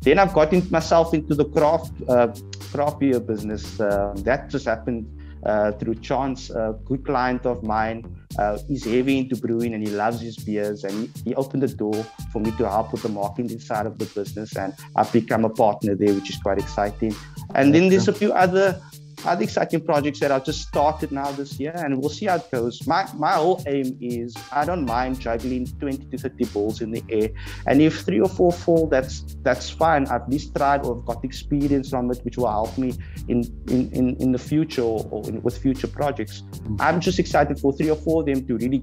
Then 0.00 0.18
I've 0.18 0.32
gotten 0.32 0.68
myself 0.70 1.14
into 1.14 1.34
the 1.34 1.44
craft 1.44 1.92
uh, 2.08 2.28
craft 2.72 3.00
beer 3.00 3.20
business. 3.20 3.80
Uh, 3.80 4.14
that 4.18 4.48
just 4.48 4.66
happened 4.66 5.06
uh, 5.44 5.72
through 5.72 5.96
chance. 5.96 6.50
A 6.50 6.76
good 6.84 7.04
client 7.04 7.46
of 7.46 7.62
mine 7.62 8.04
uh, 8.38 8.58
is 8.68 8.84
heavy 8.84 9.18
into 9.18 9.36
brewing 9.36 9.74
and 9.74 9.86
he 9.86 9.92
loves 9.92 10.20
his 10.20 10.36
beers. 10.36 10.84
And 10.84 11.08
he, 11.08 11.30
he, 11.30 11.34
opened 11.34 11.62
the 11.62 11.68
door 11.68 12.06
for 12.32 12.40
me 12.40 12.50
to 12.52 12.68
help 12.68 12.92
with 12.92 13.02
the 13.02 13.08
marketing 13.08 13.60
side 13.60 13.86
of 13.86 13.98
the 13.98 14.06
business. 14.06 14.56
And 14.56 14.74
I've 14.96 15.12
become 15.12 15.44
a 15.44 15.50
partner 15.50 15.94
there, 15.94 16.14
which 16.14 16.30
is 16.30 16.36
quite 16.36 16.58
exciting. 16.58 17.14
And 17.54 17.74
then 17.74 17.88
there's 17.88 18.08
a 18.08 18.12
few 18.12 18.32
other 18.32 18.80
other 19.24 19.42
exciting 19.42 19.80
projects 19.84 20.20
that 20.20 20.30
I've 20.30 20.44
just 20.44 20.62
started 20.68 21.12
now 21.12 21.30
this 21.32 21.58
year, 21.58 21.72
and 21.76 22.00
we'll 22.00 22.10
see 22.10 22.26
how 22.26 22.36
it 22.36 22.50
goes. 22.50 22.86
My 22.86 23.06
my 23.14 23.32
whole 23.32 23.62
aim 23.66 23.96
is 24.00 24.36
I 24.52 24.64
don't 24.64 24.84
mind 24.84 25.20
juggling 25.20 25.66
20 25.66 26.06
to 26.10 26.18
30 26.18 26.44
balls 26.46 26.80
in 26.80 26.90
the 26.90 27.02
air, 27.08 27.30
and 27.66 27.80
if 27.80 28.00
three 28.00 28.20
or 28.20 28.28
four 28.28 28.52
fall, 28.52 28.86
that's 28.86 29.22
that's 29.42 29.70
fine. 29.70 30.06
I've 30.06 30.22
at 30.22 30.30
least 30.30 30.54
tried 30.54 30.84
or 30.84 30.96
got 31.02 31.24
experience 31.24 31.90
from 31.90 32.10
it, 32.10 32.20
which 32.24 32.36
will 32.36 32.50
help 32.50 32.76
me 32.78 32.94
in 33.28 33.44
in 33.68 33.90
in, 33.92 34.16
in 34.16 34.32
the 34.32 34.38
future 34.38 34.82
or, 34.82 35.28
in, 35.28 35.42
with 35.42 35.58
future 35.58 35.88
projects. 35.88 36.42
Mm-hmm. 36.42 36.76
I'm 36.80 37.00
just 37.00 37.18
excited 37.18 37.58
for 37.58 37.72
three 37.72 37.90
or 37.90 37.96
four 37.96 38.20
of 38.20 38.26
them 38.26 38.46
to 38.46 38.56
really 38.56 38.82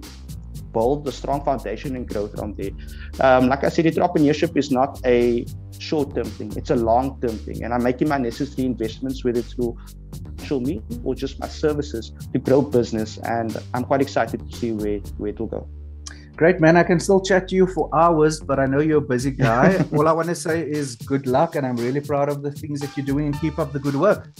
build 0.72 1.08
a 1.08 1.12
strong 1.12 1.44
foundation 1.44 1.96
and 1.96 2.08
growth 2.08 2.38
from 2.38 2.54
there. 2.56 2.72
Um, 3.20 3.48
like 3.48 3.64
I 3.64 3.70
said, 3.70 3.86
entrepreneurship 3.86 4.56
is 4.58 4.72
not 4.72 5.00
a 5.06 5.46
short-term 5.78 6.26
thing; 6.26 6.54
it's 6.56 6.70
a 6.70 6.76
long-term 6.76 7.38
thing, 7.40 7.64
and 7.64 7.74
I'm 7.74 7.84
making 7.84 8.10
my 8.10 8.18
necessary 8.18 8.66
investments, 8.66 9.24
whether 9.24 9.42
through 9.42 9.78
social 10.38 10.60
media 10.60 10.82
or 11.04 11.16
just 11.16 11.40
my 11.40 11.48
services, 11.48 12.12
to 12.34 12.40
grow 12.40 12.62
business. 12.62 13.18
And 13.20 13.56
I'm 13.74 13.84
quite 13.84 14.02
excited 14.02 14.50
to 14.50 14.58
see 14.58 14.72
where 14.72 15.00
where 15.18 15.30
it 15.30 15.40
will 15.40 15.48
go. 15.48 15.68
Great, 16.40 16.62
man. 16.62 16.78
I 16.78 16.84
can 16.84 17.02
still 17.02 17.20
chat 17.20 17.50
to 17.50 17.56
you 17.56 17.68
for 17.68 17.90
hours, 17.94 18.40
but 18.40 18.60
I 18.60 18.66
know 18.66 18.80
you're 18.80 19.00
a 19.00 19.02
busy 19.02 19.32
guy. 19.32 19.86
All 19.94 20.08
I 20.08 20.14
want 20.14 20.30
to 20.30 20.36
say 20.36 20.62
is 20.62 20.96
good 20.96 21.28
luck, 21.28 21.56
and 21.58 21.68
I'm 21.68 21.76
really 21.76 22.00
proud 22.00 22.30
of 22.30 22.44
the 22.44 22.52
things 22.52 22.80
that 22.80 22.96
you're 22.96 23.06
doing 23.06 23.26
and 23.26 23.42
keep 23.42 23.60
up 23.60 23.74
the 23.74 23.80
good 23.80 23.96
work. 23.96 24.32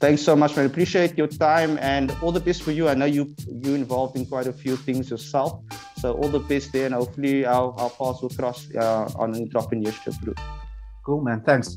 Thanks 0.00 0.22
so 0.22 0.34
much, 0.34 0.56
man. 0.56 0.64
Appreciate 0.64 1.18
your 1.18 1.26
time 1.26 1.78
and 1.78 2.10
all 2.22 2.32
the 2.32 2.40
best 2.40 2.62
for 2.62 2.72
you. 2.72 2.88
I 2.88 2.94
know 2.94 3.04
you 3.04 3.34
you 3.46 3.74
involved 3.74 4.16
in 4.16 4.24
quite 4.24 4.46
a 4.46 4.52
few 4.52 4.76
things 4.76 5.10
yourself, 5.10 5.60
so 5.98 6.14
all 6.14 6.28
the 6.28 6.40
best 6.40 6.72
there, 6.72 6.86
and 6.86 6.94
hopefully 6.94 7.44
our, 7.44 7.74
our 7.78 7.90
paths 7.90 8.22
will 8.22 8.30
cross 8.30 8.66
uh, 8.74 9.10
on 9.16 9.34
entrepreneurship 9.34 10.18
group. 10.22 10.40
Cool, 11.04 11.20
man. 11.20 11.42
Thanks. 11.42 11.76